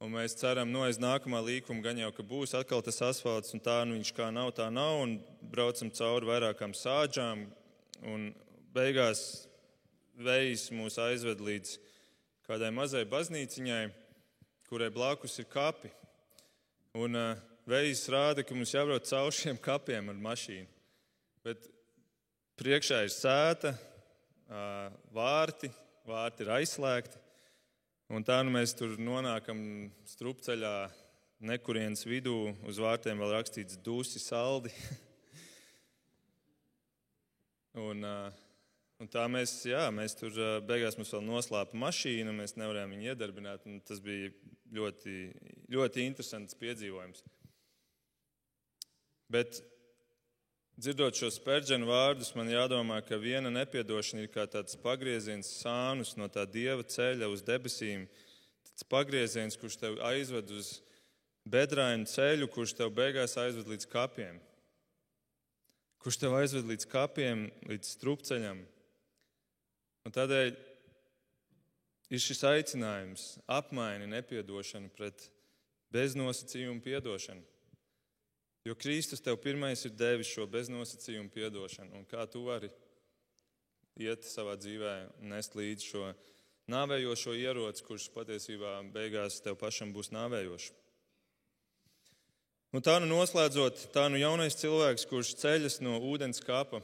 un 0.04 0.14
mēs 0.14 0.36
ceram, 0.38 0.70
no 0.70 0.80
nu, 0.80 0.84
aiz 0.86 1.00
nākamā 1.02 1.40
līkuma 1.44 1.82
gan 1.84 1.98
jau, 1.98 2.10
ka 2.14 2.26
būs 2.26 2.54
atkal 2.58 2.84
tas 2.86 3.00
asfalts, 3.06 3.54
un 3.56 3.62
tā 3.64 3.80
nu 3.86 3.98
viņš 3.98 4.12
kā 4.16 4.30
nav, 4.34 4.52
tā 4.56 4.68
nav, 4.72 5.02
un 5.02 5.18
braucam 5.52 5.90
cauri 5.90 6.30
vairākām 6.30 6.76
sāģām, 6.76 7.44
un 8.06 8.30
beigās 8.74 9.48
vējs 10.18 10.68
mūs 10.74 10.98
aizved 11.02 11.42
līdz 11.42 11.76
kādai 12.48 12.72
mazai 12.74 13.04
baznīciņai, 13.08 13.84
kurai 14.70 14.90
blakus 14.94 15.38
ir 15.42 15.50
kapi. 15.50 15.92
Un, 16.98 17.14
uh, 17.14 17.36
Vējs 17.68 18.06
rāda, 18.08 18.40
ka 18.40 18.54
mums 18.56 18.70
jābrauc 18.72 19.04
cauri 19.04 19.34
šiem 19.36 19.58
kapiem 19.60 20.06
ar 20.08 20.20
mašīnu. 20.24 20.70
Bet 21.44 21.66
priekšā 22.56 23.02
ir 23.04 23.12
sēta, 23.12 23.74
vārti, 25.12 25.68
vārti 26.08 26.46
ir 26.46 26.52
aizslēgti. 26.56 27.20
Un 28.08 28.24
tā 28.24 28.38
nu 28.40 28.54
mēs 28.54 28.72
tur 28.72 28.94
nonākam 28.96 29.58
strupceļā, 30.08 30.72
nekurienes 31.44 32.06
vidū, 32.08 32.54
uz 32.64 32.78
vārtiem 32.80 33.20
vēl 33.20 33.34
rakstīts 33.34 33.76
dūsi 33.84 34.22
saldi. 34.22 34.72
un, 37.88 38.06
un 38.96 39.10
tā 39.12 39.26
mēs, 39.28 39.58
jā, 39.68 39.82
mēs 39.92 40.16
tur 40.16 40.40
beigās 40.64 40.96
mums 40.96 41.12
vēl 41.12 41.26
noslēpa 41.26 41.76
mašīna, 41.84 42.32
mēs 42.32 42.56
nevarējām 42.56 42.96
viņu 42.96 43.10
iedarbināt. 43.12 43.68
Tas 43.90 44.00
bija 44.00 44.32
ļoti, 44.78 45.18
ļoti 45.76 46.08
interesants 46.08 46.56
piedzīvojums. 46.64 47.20
Bet 49.28 49.60
dzirdot 50.78 51.18
šos 51.18 51.40
spērģenu 51.40 51.88
vārdus, 51.88 52.30
man 52.38 52.50
jādomā, 52.52 53.00
ka 53.02 53.18
viena 53.18 53.50
nepiedošana 53.50 54.22
ir 54.22 54.30
kā 54.30 54.44
tāds 54.46 54.78
pagrieziens 54.78 55.50
sānus 55.58 56.14
no 56.16 56.28
tā 56.30 56.44
dieva 56.46 56.86
ceļa 56.86 57.26
uz 57.32 57.42
debesīm. 57.42 58.06
Tas 58.76 58.86
pagrieziens, 58.86 59.58
kurš 59.58 59.80
tev 59.80 59.98
aizved 60.06 60.52
uz 60.54 60.76
bedrainu 61.48 62.06
ceļu, 62.06 62.46
kurš 62.54 62.76
tev 62.78 62.92
beigās 62.94 63.34
aizved 63.42 63.66
līdz 63.72 63.88
kapiem. 63.90 64.38
Kurš 65.98 66.20
tev 66.22 66.38
aizved 66.38 66.70
līdz 66.70 66.86
kapiem, 66.92 67.48
līdz 67.66 67.94
strupceļam. 67.98 68.62
Un 70.06 70.14
tādēļ 70.14 70.54
ir 72.14 72.22
šis 72.22 72.44
aicinājums 72.54 73.28
apmaini 73.50 74.06
nepiedošanu 74.14 74.94
pret 74.94 75.26
beznosacījumu 75.90 76.84
piedošanu. 76.86 77.42
Jo 78.66 78.74
Kristus 78.74 79.22
tev 79.24 79.38
pirmais 79.42 79.84
ir 79.86 79.94
devis 79.94 80.30
šo 80.32 80.46
beznosacījumu 80.50 81.30
piedošanu. 81.34 82.00
Un 82.00 82.08
kā 82.08 82.26
tu 82.30 82.42
vari 82.48 82.70
iet 83.98 84.26
savā 84.26 84.56
dzīvē 84.58 84.94
un 85.20 85.32
nest 85.34 85.54
līdzi 85.58 85.92
šo 85.92 86.10
nāvējošo 86.68 87.36
ieroci, 87.38 87.84
kurš 87.86 88.10
patiesībā 88.14 88.80
beigās 88.94 89.40
tev 89.44 89.56
pašam 89.60 89.94
būs 89.94 90.12
nāvējošs. 90.14 90.74
Un 92.76 92.84
tā 92.84 92.98
nu 93.00 93.08
noslēdzot, 93.08 93.86
tā 93.94 94.10
nu 94.12 94.18
jaunais 94.20 94.58
cilvēks, 94.60 95.06
kurš 95.08 95.32
ceļas 95.40 95.78
no 95.80 95.96
ūdens 96.04 96.42
kapa, 96.44 96.82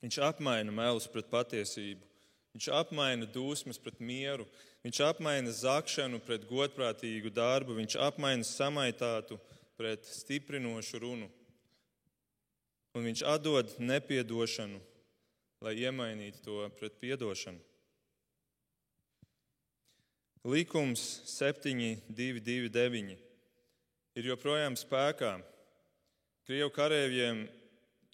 viņš 0.00 0.16
apmaina 0.24 0.72
melus 0.72 1.10
pret 1.12 1.28
patiesību. 1.28 2.08
Viņš 2.52 2.68
apmaina 2.76 3.28
dusmas 3.32 3.78
pret 3.80 4.00
mieru, 4.00 4.46
viņš 4.84 4.98
apmaina 5.06 5.52
zakšanu 5.56 6.20
pret 6.24 6.44
godprātīgu 6.48 7.30
darbu, 7.32 7.76
viņš 7.78 7.96
apmaina 8.08 8.44
samaitātu 8.44 9.38
pret 9.78 10.06
stiprinošu 10.06 11.00
runu. 11.02 11.28
Un 12.92 13.06
viņš 13.08 13.22
atdod 13.24 13.72
nepiedošanu, 13.80 14.80
lai 15.64 15.74
iemainītu 15.80 16.42
to 16.44 16.58
pret 16.76 16.98
piedošanu. 17.00 17.60
Likums 20.42 21.00
7.229 21.30 23.16
ir 24.18 24.30
joprojām 24.32 24.76
spēkā. 24.76 25.36
Krievu 26.42 26.72
kareiviem 26.74 27.46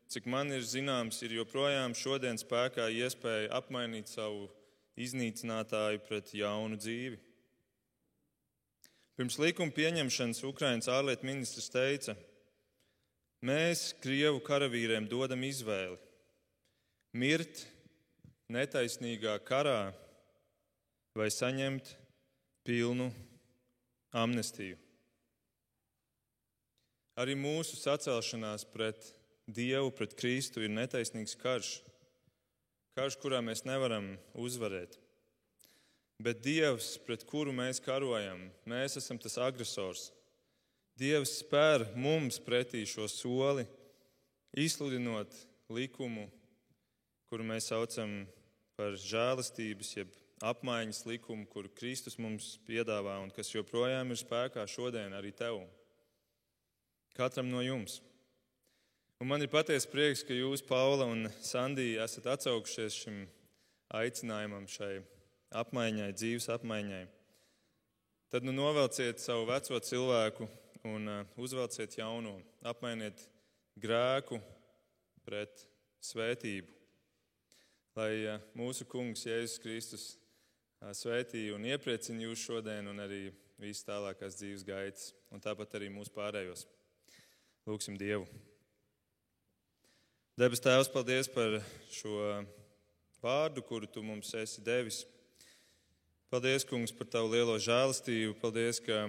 Cik 0.09 0.25
man 0.25 0.49
ir 0.57 0.63
zināms, 0.65 1.19
ir 1.21 1.35
joprojām 1.37 1.93
šodien 1.93 2.39
spēkā 2.41 2.87
iespēja 2.97 3.51
apmainīt 3.59 4.09
savu 4.09 4.47
iznīcinātāju 4.97 6.01
pret 6.07 6.31
jaunu 6.33 6.79
dzīvi. 6.81 7.19
Pirms 9.19 9.35
likuma 9.43 9.75
pieņemšanas 9.75 10.45
Ukraiņas 10.47 10.87
ārlietu 10.95 11.27
ministrs 11.27 11.73
teica, 11.75 12.13
mēs 13.43 13.89
Krievu 13.99 14.39
karavīriem 14.47 15.09
dodam 15.11 15.43
izvēli- 15.43 15.99
mirt 17.23 17.65
netaisnīgā 18.47 19.35
karā 19.43 19.93
vai 21.19 21.27
saņemt 21.35 21.91
pilnu 22.63 23.09
amnestiju. 24.15 24.79
Arī 27.19 27.35
mūsu 27.35 27.75
sacelšanās 27.75 28.71
pret 28.71 29.03
Dievu 29.49 29.91
pret 29.91 30.15
Kristu 30.15 30.63
ir 30.63 30.71
netaisnīgs 30.71 31.35
karš. 31.41 31.81
Karš, 32.95 33.19
kurā 33.19 33.43
mēs 33.43 33.65
nevaram 33.65 34.13
uzvarēt. 34.37 34.95
Bet 36.19 36.41
Dievs, 36.43 36.97
pret 37.07 37.23
kuru 37.23 37.53
mēs 37.55 37.79
karojam, 37.79 38.41
mēs 38.67 38.99
esam 38.99 39.21
tas 39.23 39.37
agresors. 39.39 40.09
Dievs 40.99 41.37
spēr 41.45 41.85
mums 41.95 42.41
pretī 42.43 42.81
šo 42.91 43.05
soli, 43.07 43.63
izsludinot 44.59 45.31
likumu, 45.71 46.25
kuru 47.31 47.47
mēs 47.47 47.69
saucam 47.71 48.25
par 48.75 48.97
žēlastības, 48.99 49.93
jeb 50.01 50.17
apmaiņas 50.43 51.05
likumu, 51.07 51.47
kuru 51.51 51.71
Kristus 51.79 52.19
mums 52.19 52.57
piedāvā 52.67 53.21
un 53.23 53.31
kas 53.35 53.53
joprojām 53.55 54.11
ir 54.11 54.19
spēkā 54.19 54.65
šodien 54.67 55.15
arī 55.15 55.31
tev. 55.39 55.61
Katram 57.15 57.47
no 57.51 57.63
jums. 57.63 58.01
Un 59.23 59.31
man 59.31 59.43
ir 59.43 59.51
patiesa 59.51 59.87
prieks, 59.91 60.25
ka 60.27 60.35
jūs, 60.35 60.67
Paula 60.67 61.07
un 61.11 61.31
Sandija, 61.43 62.07
esat 62.07 62.27
atsaukušies 62.35 62.99
šim 63.05 63.23
aicinājumam, 63.99 64.67
šai 64.71 64.99
apmaiņai, 65.55 66.13
dzīves 66.17 66.49
apmaiņai. 66.53 67.05
Tad 68.29 68.45
nu 68.45 68.53
novelciet 68.53 69.23
savu 69.23 69.47
veco 69.49 69.79
cilvēku 69.81 70.49
un 70.89 71.09
uh, 71.09 71.37
uzvelciet 71.41 71.97
jauno. 71.97 72.37
Apmainiet 72.61 73.23
grēku 73.81 74.41
pret 75.25 75.65
svētību. 76.05 76.69
Lai 77.97 78.13
uh, 78.27 78.43
mūsu 78.59 78.85
kungs 78.89 79.25
Jēzus 79.27 79.63
Kristus 79.65 80.07
uh, 80.13 80.93
svētī 80.93 81.49
un 81.55 81.65
iepriecina 81.65 82.29
jūs 82.29 82.45
šodien 82.45 82.93
un 82.93 83.01
arī 83.05 83.29
visas 83.59 83.87
tālākās 83.89 84.37
dzīves 84.39 84.67
gaitas, 84.67 85.11
un 85.33 85.43
tāpat 85.43 85.75
arī 85.81 85.89
mūsu 85.91 86.13
pārējos. 86.15 86.67
Lūksim 87.67 87.97
Dievu! 87.99 88.29
Debes 90.39 90.63
Tēvs, 90.63 90.87
paldies 90.93 91.27
par 91.33 91.57
šo 91.91 92.13
vārdu, 93.19 93.65
kuru 93.67 93.89
Tu 93.91 94.05
mums 94.07 94.31
esi 94.39 94.63
devis. 94.63 95.01
Paldies, 96.29 96.61
Kungs, 96.69 96.93
par 96.93 97.09
Tavu 97.09 97.31
lielo 97.33 97.55
žēlastību. 97.57 98.35
Paldies, 98.37 98.83
ka 98.85 99.07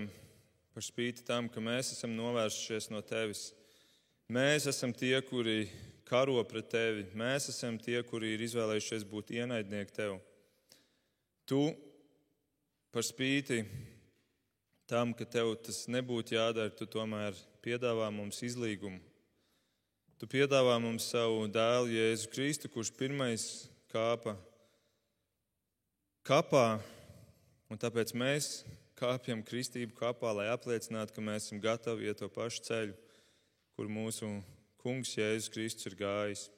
par 0.71 0.83
spīti 0.85 1.25
tam, 1.27 1.49
ka 1.51 1.59
mēs 1.59 1.89
esam 1.91 2.13
novērsušies 2.15 2.85
no 2.93 3.01
Tevis. 3.03 3.49
Mēs 4.31 4.69
esam 4.71 4.93
tie, 4.95 5.17
kuri 5.27 5.65
karo 6.07 6.37
pret 6.47 6.69
Tevi. 6.71 7.01
Mēs 7.19 7.49
esam 7.51 7.75
tie, 7.75 7.97
kuri 8.07 8.29
ir 8.37 8.43
izvēlējušies 8.45 9.03
būt 9.11 9.33
ienaidnieki 9.35 9.91
Tev. 9.97 10.13
Tu 11.43 11.59
par 12.95 13.03
spīti 13.03 13.65
tam, 14.87 15.11
ka 15.11 15.27
Tev 15.27 15.51
tas 15.65 15.81
nebūtu 15.91 16.37
jādara, 16.37 16.71
Tu 16.71 16.87
tomēr 16.87 17.35
piedāvā 17.59 18.07
mums 18.15 18.39
izlīgumu. 18.47 19.01
Tu 20.23 20.29
piedāvā 20.37 20.77
mums 20.79 21.09
savu 21.11 21.43
dēlu 21.51 21.91
Jēzu 21.97 22.31
Kristu, 22.31 22.71
kurš 22.71 22.93
pirmais 22.95 23.49
kāpa 23.91 24.37
kapā, 26.23 26.79
un 27.69 27.79
tāpēc 27.81 28.13
mēs 28.17 28.51
kāpjam 28.99 29.43
kristību 29.45 29.95
kapā, 29.97 30.33
lai 30.35 30.49
apliecinātu, 30.51 31.15
ka 31.15 31.23
mēs 31.23 31.47
esam 31.47 31.61
gatavi 31.63 32.09
iet 32.09 32.19
to 32.19 32.29
pašu 32.33 32.65
ceļu, 32.67 32.95
kur 33.77 33.91
mūsu 33.91 34.31
kungs 34.81 35.15
Jēzus 35.15 35.51
Kristus 35.53 35.87
ir 35.91 35.95
gājis. 35.99 36.49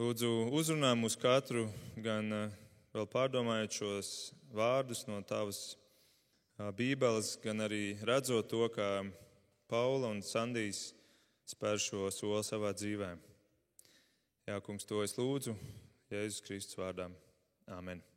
Lūdzu, 0.00 0.30
uzrunā 0.50 0.90
mūs 0.98 1.14
katru, 1.20 1.68
gan 2.02 2.32
eh, 2.34 2.56
vēl 2.96 3.06
pārdomājot 3.12 3.78
šos 3.78 4.10
vārdus 4.54 5.04
no 5.06 5.20
tavas 5.22 5.76
Bībeles, 6.54 7.34
gan 7.42 7.62
arī 7.66 7.96
redzot 8.06 8.46
to, 8.50 8.66
kā 8.74 9.02
Paula 9.70 10.12
un 10.14 10.22
Sandijs 10.22 10.92
spēr 11.50 11.80
šo 11.82 12.10
soli 12.14 12.42
savā 12.46 12.70
dzīvē. 12.74 13.10
Jā, 14.46 14.58
kungs, 14.62 14.86
to 14.86 15.02
es 15.02 15.18
lūdzu 15.18 15.56
Jēzus 16.14 16.42
Kristus 16.46 16.78
vārdā. 16.78 17.10
Āmen! 17.66 18.13